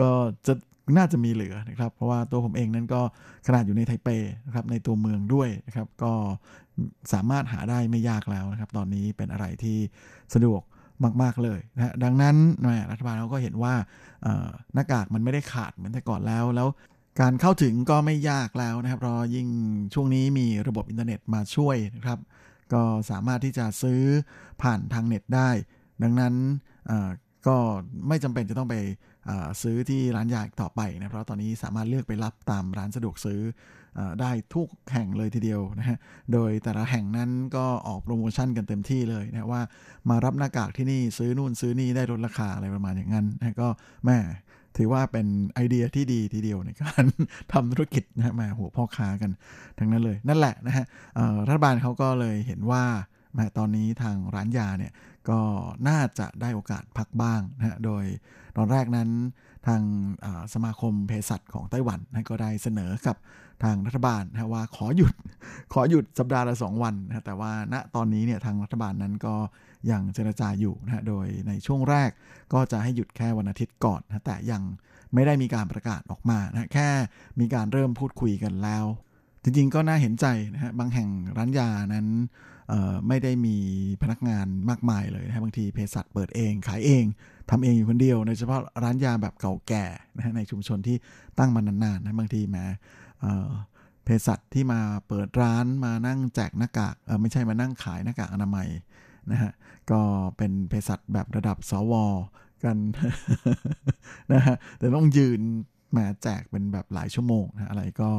[0.00, 0.08] ก็
[0.46, 0.52] จะ
[0.96, 3.00] น่าจะมีเหลือนะครับ เพราะว่าตัวผมเองนั้นก็
[3.46, 4.08] ขนาดอยู่ในไทเป
[4.46, 6.12] นะครับในตัวเมืองด้วยนะครับ ก็
[7.12, 9.78] สามารถหาได้ไม่ยากแล้วนะครับ ตอนนี้เป็นอะไรที่
[10.34, 10.62] สะดวก
[11.22, 12.36] มาก ๆ เลยนะดังนั้น
[12.90, 13.74] รัฐบาลเขาก็เห็นว่า
[14.74, 16.68] หน้ากากมันไม่ได้ขาดเหมือนแต่ก่อนแล้ว แล้ว
[17.20, 19.48] การเข้าถึงก็ไม่ยากแล้วนะครับรอยิ่ง
[19.94, 22.18] ช่วงนี้มีระบบอินเทอร์เน็ตมาช่วยนะครับ
[22.72, 24.00] ก็สามารถที่จะซื้อ
[24.62, 25.50] ผ่านทางเน็ตได้
[26.02, 26.34] ดังนั้น
[27.46, 27.56] ก็
[28.08, 28.76] ไม่จำเป็นจะต้องไป
[29.62, 33.40] ซื้อที่ร้านยาต่อไปนะเพราะตอนนี้สามารถเลือกไปรับตามร้านสะดวกซื้อ
[34.20, 35.98] ได้ทุกแห่งเลยทีเดียวนะฮะ
[36.32, 39.62] โดยแต่ละแห่งนั้นก็ออกโปรโมชั่นกันเต็มที่เลยนะว่า
[40.10, 43.68] มารับหน้ากากที่นี่ซื้อนู่นซื้อนี่ได้ลดราคาอะไรประมาณอย่างนั้นนะก็
[44.04, 44.18] แม่
[44.76, 47.04] ถือว่าเป็นไอเดียที่ดีทีเดียวในการ
[47.52, 49.30] ทำธุรกิจนะมาหัวพ่อค้ากัน
[49.78, 50.84] ทั้งนั้นเลย นั่นแหละนะฮะ
[51.46, 52.84] รัฐบาลเขาก็เลยเห็นว่า
[53.34, 54.92] แมตอนนี้ทางร้านยาเนี่ย
[55.28, 55.40] ก็
[55.88, 58.04] น่าจะได้โอกาสพักบ้างนะฮะโดย
[58.56, 59.08] ตอนแรกนั้น
[59.66, 59.82] ทาง
[60.54, 63.16] สมาคมเภสัชของไต้หวันนะก็ได้เสนอกับ
[63.64, 65.14] ทางรัฐบาลนะว่าขอหยุด
[65.72, 69.34] ขอหยุดสัปดาห์ละสองวันนะแต่ว่าณตอนนี้เนี่ยทางรัฐบาลนั้นก็
[69.90, 72.10] ยังเจรจาอยู่นะโดยในช่วงแรก
[72.52, 74.62] ก็จะให้หยุดแค่วันอาทิตย์ก่อนนะแต่ยัง
[75.14, 76.88] ไม่ได้มีการประกาศออกมานะแค่
[77.40, 78.84] มีการเริ่มพูดคุยกันแล้ว
[79.42, 82.06] จริงๆก็น่าเห็นใจนะฮะบางแห่งร้านยานั้น
[83.08, 83.56] ไม่ได้มี
[84.02, 87.04] พนักงานมากมายเลยนะบางทีเภสัชเปิดเองขายเอง
[87.50, 89.84] ทำเองอยู่คนเดียวโดยเฉพาะร้านยาแบบเก่าแก่
[90.16, 90.96] นะในชุมชนที่
[91.38, 92.64] ตั้งมานานๆนะบางทีแม้
[94.04, 98.68] เภสัชที่มาเปิดร้านมานั่งแจกหน้ากากเออไม่ใช่มานั่งขายหน้ากากอนามัย
[99.30, 99.52] นะฮะ
[99.90, 100.00] ก็
[100.36, 101.94] เป็นเภสัชแบบระดับสว
[102.64, 102.76] กัน
[104.32, 105.40] นะฮะแต่ต้องยืน
[105.96, 108.10] มาแจกเป็นแบบหลายชั่วโมงนะอะไรก็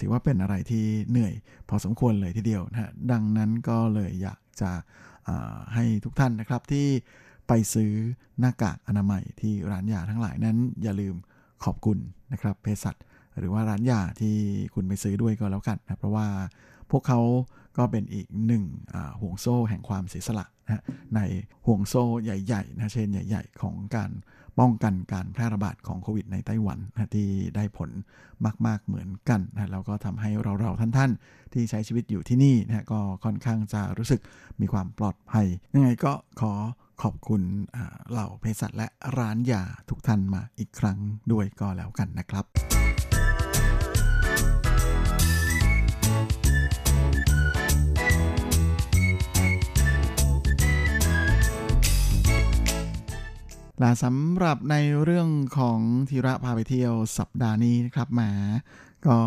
[0.00, 1.34] ถือว่าเป็นอะไรที่เหนื่อย
[1.68, 4.70] พอสมควรเลยทีเดียวนะฮะดังนั้นก็เลยอยากจะ
[5.74, 6.86] ให้ทุกท่านนะครับที่
[7.48, 7.92] ไปซื้อ
[8.40, 11.14] หน้ากากอนามัยที่ร้านยาทั้งหลายนั้นอย่าลืม
[11.64, 11.98] ขอบคุณ
[12.32, 12.96] นะครับเภสัช
[13.40, 14.36] หรือว่าร้านยาที่
[14.74, 16.26] คุณไปซื้อด้วยก็แล้วกันนะเพราะว่า
[16.90, 17.20] พวกเขา
[17.76, 18.64] ก็เป็นอีกหนึ่ง
[19.20, 20.82] ห่วงโซ่แห่งความเสียสละนะ
[21.16, 21.20] ใน
[21.66, 24.10] ห่วงโซ่ใหญ่ๆนะเช่นใหญ่ ๆ ของการ
[24.58, 27.90] ป้องกันการแพร่ระบาดของโควิดในไต้หวันนะที่ได้ผล
[28.66, 30.30] มากๆเหมือนกันนะแล้วก็ทำให้
[30.60, 34.20] เราๆท่านๆ ที่ใช้ชีวิตอยู่ที่นี่นะก็ค่อนข้างจะรู้สึก
[34.60, 36.52] มีความปลอดภัย ยังไงก็ขอ
[37.02, 37.42] ขอบคุณ
[38.10, 40.98] เหล่าเภสัชและร้านยาทุกท่านมาอีกครั้ง
[41.32, 42.44] ด้วยก็แล้วกันนะครับ
[53.80, 58.30] และสำหรับในเรื่องของธีระพาไปเที่ยวสัปดาห์นี้นะครับมา
[59.06, 59.18] ก็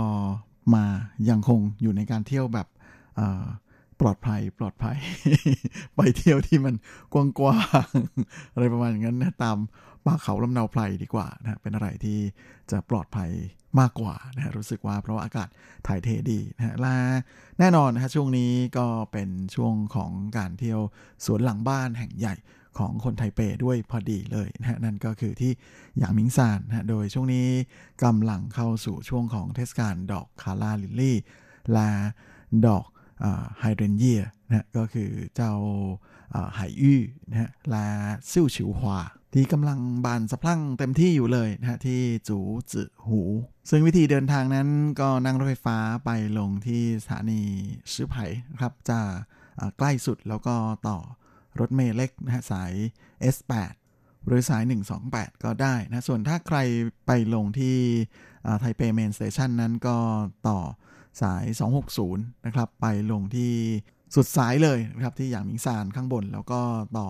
[0.73, 0.85] มา
[1.29, 2.67] ยังคงอยู่ในการเที่ยวแบบ
[3.99, 4.97] ปลอดภัยปลอดภัย
[5.95, 6.75] ไปเที่ยวที่มัน
[7.13, 9.57] กว้างๆอะไรประมาณนั้นนะตาม
[10.05, 12.19] ป่าเขาลำเนาไพรดีกว่านะเป็นอะไรที่
[12.71, 13.29] จะปลอดภัย
[13.79, 15.49] มากกว่านะรู้สึกว่าเพราะว่าอากาศ
[15.87, 16.95] ถ่ายเทดีนะและ
[17.59, 20.79] แน่นอนนะช่วงนี้ก็เป็นช่วงของการเที่ยว
[21.25, 22.35] สวนหลังบ้านแห่งใหญ่
[22.79, 25.51] ของคนไทเปด้วยพอดีเลยนะฮะนั่นก็คือที่
[25.97, 27.47] หยางมิงซานนะโดยช่วงนี้
[28.03, 31.17] กำลังเข้าสู่ช่วงของเทศกาลดอกคาราลิลลี่
[31.73, 31.89] และ
[32.67, 32.85] ดอก
[33.59, 35.53] ไฮเดรนเยียนะก็คือเจ้า
[36.55, 37.85] ไหยี่นะฮะและ
[38.31, 38.99] ซิ่วฉิวหวา
[39.33, 42.37] ที่กำลังบานสะพรั่งเต็มที่อยู่เลยนะฮะที่จู
[42.71, 43.21] จือหู
[43.69, 44.67] ซึ่งวิธีเดินทางนั้น
[44.99, 47.41] ก็นั่งรถไฟฟ้าไปลงที่สถานี
[47.93, 48.25] ซื้อไผ่
[48.59, 48.99] ครับจะ
[49.77, 50.55] ใกล้สุดแล้วก็
[50.87, 50.97] ต่อ
[51.59, 52.71] รถเมล์เล็กนะฮะสาย
[53.35, 53.73] S8
[54.27, 54.63] หรือสาย
[55.03, 56.57] 128 ก็ได้นะส่วนถ้าใคร
[57.07, 57.77] ไปลงที่
[58.59, 59.97] ไทเป Main Station นั้นก็
[60.47, 60.59] ต่อ
[61.21, 61.43] สาย
[61.95, 63.53] 260 นะครับ ไปลงที่
[64.15, 66.61] สุดสายเลยนะครับ ที่หยางหมิงซานข้างบน แล้วก็
[66.97, 67.09] ต่อ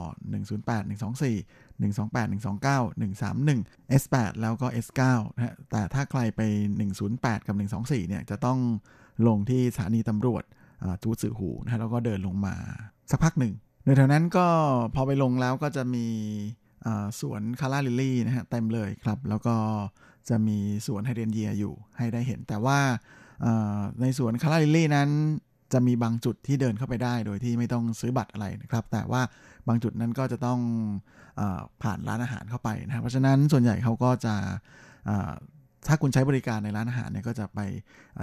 [0.50, 5.02] 108 124 128 129 131 S8 แล้วก็ S9
[5.36, 6.42] นะฮะแต่ถ้าใครไป
[6.96, 8.60] 108 กับ 124 เนี่ย จะต้อง
[9.28, 10.44] ลงที่สถานีตำรวจ
[11.04, 12.56] จู๋จื่อหูนะฮะแล้วก็เดินลงมา
[13.12, 13.54] สักพักหนึ่ง
[13.86, 14.48] ในแถวนั้นก็
[14.96, 16.08] พอไปลงแล้วก็จะมี
[17.20, 19.56] สวน calla lily นะฮะเต็มเลยครับ แล้วก็
[20.30, 20.58] จะมี
[20.88, 22.80] สวนไฮเดรนเยียอยู่ให้ได้เห็น แต่ว่า
[24.02, 25.10] ในสวน calla lily นั้น
[25.74, 29.22] จะมีบางจุดที่เดินเข้าไปได้โดยที่ไม่ต้องซื้อบัตรอะไรนะครับ แต่ว่า
[29.68, 30.60] บางจุดนั้นก็จะต้อง
[31.40, 31.42] อ
[31.84, 34.36] ผ่านร้านอาหารเข้าไปนะเพราะฉะนั้นส่วนใหญ่เขาก็จะ
[35.88, 37.60] ถ้าคุณใช้บริการในร้านอาหารเนี่ยก็จะไป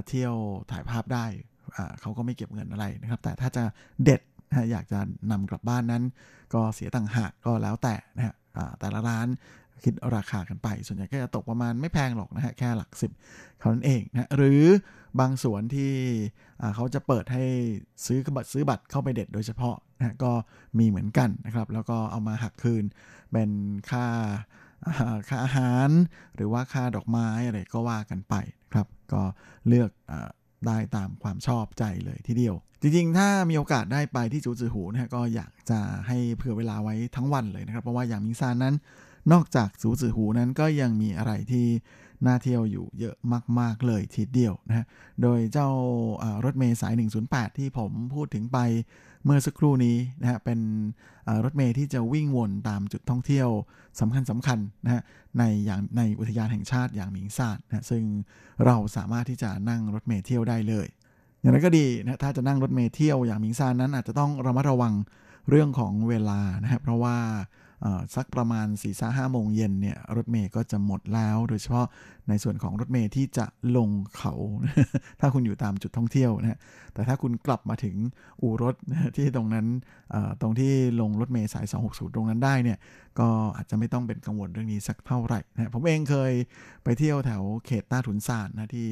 [0.08, 0.34] เที่ยว
[0.70, 1.26] ถ่ายภาพได้
[2.00, 3.62] เขาก็ไม่เก็บเงินอะไรนะครับ แต่ถ้าจะ
[4.04, 4.20] เด็ด
[4.50, 6.02] นะอยากจะนำกลับบ้านนั้น
[6.54, 8.34] ก็เสียต่างหากก็แล้วแต่นะฮะ
[8.80, 9.28] แต่ละร้าน
[9.84, 13.12] คิดราคากันไป ส่วนใหญ่ก็จะตกประมาณไม่แพงหรอกนะฮะแค่หลักสิบ
[13.58, 14.62] เท่านั้นเองนะหรือ
[15.20, 15.92] บางสวนที่
[16.74, 17.44] เขาจะเปิดให้
[18.06, 20.32] ซื้อบัตรซื้อบัตรเข้าไปเด็ดโดยเฉพาะนะก็
[20.78, 22.84] มีเหมือนกันนะครับ แล้วก็เอามาหักคืน
[23.32, 23.50] เป็น
[23.90, 24.06] ค่า
[25.28, 25.88] ค่าอาหาร
[26.36, 28.34] หรือว่าค่าดอกไม้อะไรก็ว่ากันไป
[28.72, 29.22] ครับ ก็
[29.68, 29.90] เลือก
[30.66, 38.74] ได้ตามความชอบใจเลยทีเดียว จริงๆ ถ้ามีโอกาสได้ไปที่จูจือหูนะฮะก็อยากจะให้เผื่อเวลาไว้ทั้งวันเลยนะครับ เพราะว่าอย่างมิงซานนั้น
[39.32, 41.66] นอกจากจูจือหูนั้นก็ยังมีอะไรที่
[42.26, 43.16] น่าเที่ยวอยู่เยอะ
[43.60, 44.86] มาก ๆ เลยทีเดียวนะฮะ
[45.22, 45.68] โดยเจ้า
[46.44, 46.94] รถเมย์สาย
[47.26, 48.58] 108 ที่ผมพูดถึงไป
[49.24, 50.60] เมื่อสักครู่นี้นะฮะเป็น
[51.44, 53.48] รถเมย์ที่จะวิ่งวนตามจุดท่องเที่ยว
[54.00, 55.02] สำคัญสำคัญนะฮะ
[55.38, 58.02] ในอย่างในอุทยานแห่งชาติอย่างหมิงซานนะซึ่ง
[58.64, 60.86] เราสามารถที่จะนั่งรถเมย์เที่ยวได้เลย
[61.40, 64.94] อย่างนั้นก็ดีนะถ้าจะนั่งรถเมย์เที่ยวอย่างหมิงซานนั้นอาจจะต้องระมัดระวัง
[65.50, 67.16] เรื่องของเวลานะครับเพราะว่า
[68.14, 71.86] สักประมาณ4ี่ห้าโมงเย็นเนี่ยรถเมย์ก็จะหมดแล้ว โดยเฉพาะ
[72.28, 74.32] ในส่วนของรถเมย์ที่จะลงเขา
[75.20, 76.58] ถ้าคุณอยู่ตามจุดท่องเที่ยวนะ
[76.94, 77.96] แต่ถ้าคุณกลับมาถึง
[78.42, 78.74] อู่รถ
[79.16, 79.66] ที่ตรงนั้น
[80.40, 82.78] ตรงที่ลงรถเมย์สาย 260 ตรงนั้นได้เนี่ย
[83.18, 86.32] ก็อาจจะไม่ต้องเป็นกังวลเรื่องนี้สักเท่าไหร่นะผมเองเคย
[86.84, 88.88] ไปเที่ยวแถวเขตต้าถุนซานนะที่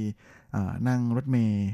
[0.88, 1.66] นั่งรถเมย์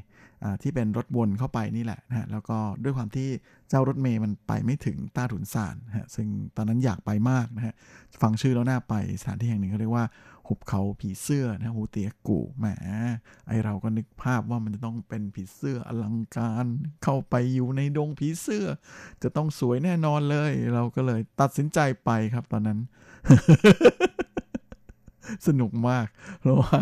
[0.62, 3.28] ที่เป็นรถวนเข้าไปนี่แหละนะฮะแล้วก็ด้วยความที่
[3.68, 7.74] เจ้ารถเมย์มันไปไม่ถึงต้าถุนซานฮะซึ่งตอนนั้นอยากไปมากนะฮะ
[8.22, 10.06] ฟังชื่อแล้วน่าไปสถานที่แห่งหนึ่งเขาเรียกว่า
[10.48, 12.66] หุบเขาผีเสื้อนะฮูเตียกูแหม
[13.46, 16.66] ไอเราก็นึกภาพว่ามันจะต้องเป็นผีเสื้ออลังการ
[17.02, 18.64] เข้าไปอยู่ในดงผีเสื้อ
[19.22, 22.78] จะต้องสวยแน่นอนเลย เราก็เลยตัดสินใจไปครับตอนนั้น
[25.46, 26.06] สนุกมาก
[26.40, 26.78] เพราะว่า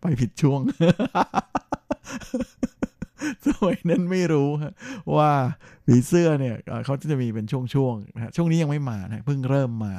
[0.00, 0.60] ไปผิดช่วง
[3.46, 4.48] สมัยนั้นไม่รู้
[5.16, 5.30] ว่า
[5.86, 9.94] ผีเสื้อเนี่ยเขาจะมีเป็นช่วงๆนะช่วงนี้ยังไม่มานะเพิ่งเริ่มมา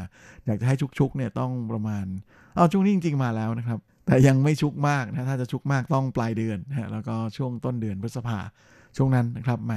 [0.45, 2.05] อยากจะให้ชุกๆเนี่ยต้องประมาณ
[2.55, 8.39] เอาช่วงนี้จริงๆมาแล้วนะครับ แต่ยังไม่ชุกมากนะถ้าจะชุกมากต้องปลายเดือนนะแล้วก็ช่วงต้นเดือนพฤษภา
[8.97, 9.73] ช่วงนั้นนะครับแหม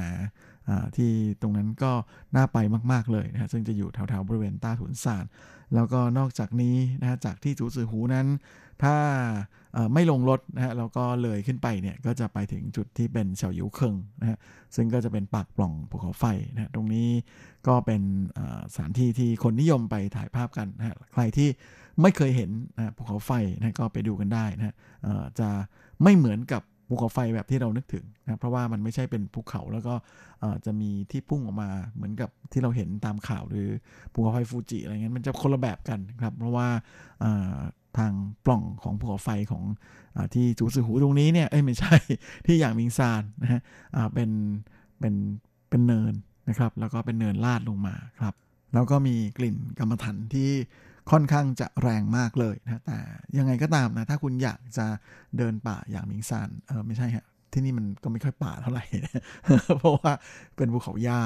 [0.96, 1.10] ที่
[1.42, 1.92] ตรงนั้นก็
[2.36, 2.58] น่าไป
[2.92, 5.24] มาก ๆ เลยนะซึ่งจะอยู่แถวๆบริเวณต้าถุนซาน
[5.74, 8.26] แล้วก็นอกจากนี้นะจากที่จูซือหูนั้น
[8.82, 8.96] ถ้า
[9.94, 14.38] ไม่ลงรถนะฮะแล้วก็เลยขึ้นไปเนี่ยก็จะไปถึงจุดที่เป็นเฉาหยิวเคิงนะฮะ
[14.76, 17.08] ซึ่งก็จะเป็นปากปล่องภูเขาไฟนะฮะตรงนี้
[17.68, 18.02] ก็เป็น
[18.74, 21.48] สถานที่ที่คนนิยมไปถ่ายภาพกันนะฮะใครที่
[22.02, 24.74] ไม่เคยเห็นนะภูเขาไฟนะก็ไปดูกันได้นะฮะ
[25.40, 25.48] จะ
[26.02, 29.94] ไม่เหมือนกับ ภูเขาไฟแบบที่เรานึกถึงนะเพราะว่ามันไม่ใช่เป็นภูเขาแล้วก็
[30.64, 33.68] จะมีที่พุ่งออกมาเหมือนกับที่เราเห็นตามข่าวหรือ
[34.12, 36.68] ภูเขาไฟฟูจิอะไรเงี้ยมันจะคนละแบบกันครับ เพราะว่า
[37.98, 38.12] ทาง
[38.46, 39.64] ปล่องของภูเขาไฟของ
[40.16, 41.94] อที่จูซือหูตรงนี้เนี่ยเอ้ยไม่ใช่
[42.46, 43.60] ที่อย่างมิงซานนะฮะ
[44.14, 44.30] เป็น
[45.00, 45.14] เป็น
[45.70, 46.14] เป็นเนิน
[46.48, 48.34] นะครับ แล้วก็เป็นเนินลาดลงมาครับ
[48.74, 50.50] แล้วก็มีกลิ่นกรรมฐานที่
[51.10, 52.98] ค่อนข้างจะแรงมากเลยนะแต่
[53.36, 54.86] ยังไงก็ตามนะ ถ้าคุณอยากจะ
[55.38, 58.84] เดินป่าอย่างมิงซานเออไม่ใช่ฮะที่นี่มันก็ไม่ค่อยป่าเท่าไหร่
[59.78, 60.12] เพราะว่า
[60.56, 61.20] เป็นภูเขาหญ้า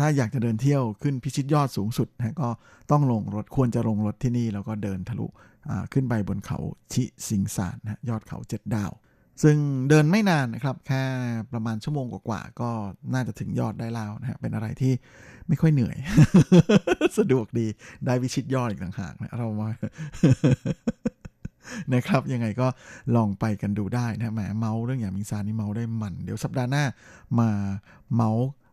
[0.00, 2.48] ถ้าอยากจะเดินเที่ยวขึ้นพิชิตยอดสูงสุดนะก็
[2.90, 5.26] ต้องลงรถควรจะลงรถที่นี่ แล้วก็เดินทะลุ
[5.92, 6.58] ขึ้นไปบนเขา
[6.92, 8.92] ชิสิงสานนะยอดเขาเจ็ดดาว
[9.42, 9.56] ซึ่ง
[9.88, 11.02] เดินไม่นานนะครับ แค่
[11.52, 12.70] ประมาณชั่วโมงกว่าๆก็
[13.14, 14.92] น่าจะถึงยอดได้แล้วนะฮะเป็นอะไรที่
[15.48, 15.96] ไม่ค่อยเหนื่อย
[17.18, 17.66] สะดวกดี
[18.06, 19.70] ได้วิชิตยอดอีกต่างหากนะเรามา
[21.94, 22.68] นะครับ ยังไงก็
[23.16, 26.84] ลองไปกันดูได้นะแหมเมาเรื่องอย่างมิงซานนี่เมาได้มัน เดี๋ยวสัปดาห์หน้า
[27.40, 27.50] มา
[28.14, 28.30] เมา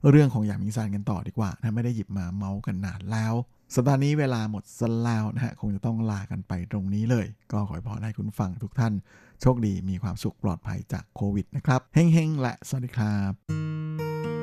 [0.10, 3.34] เรื่องของอย่างมิงซานกันต่อดีกว่านะไม่ได้หยิบมาเมาส์กันนานแล้ว
[3.74, 8.94] สัปดาห์นี้เวลาหมดสลาวนะฮะคงจะต้องลากันไปตรงนี้เลย ก็ขอให้พรให้คุณฟังทุกท่าน
[9.42, 14.35] โชคดีมีความสุขปลอดภัยจากโควิดนะครับ เฮ้งๆและสวัสดีครับ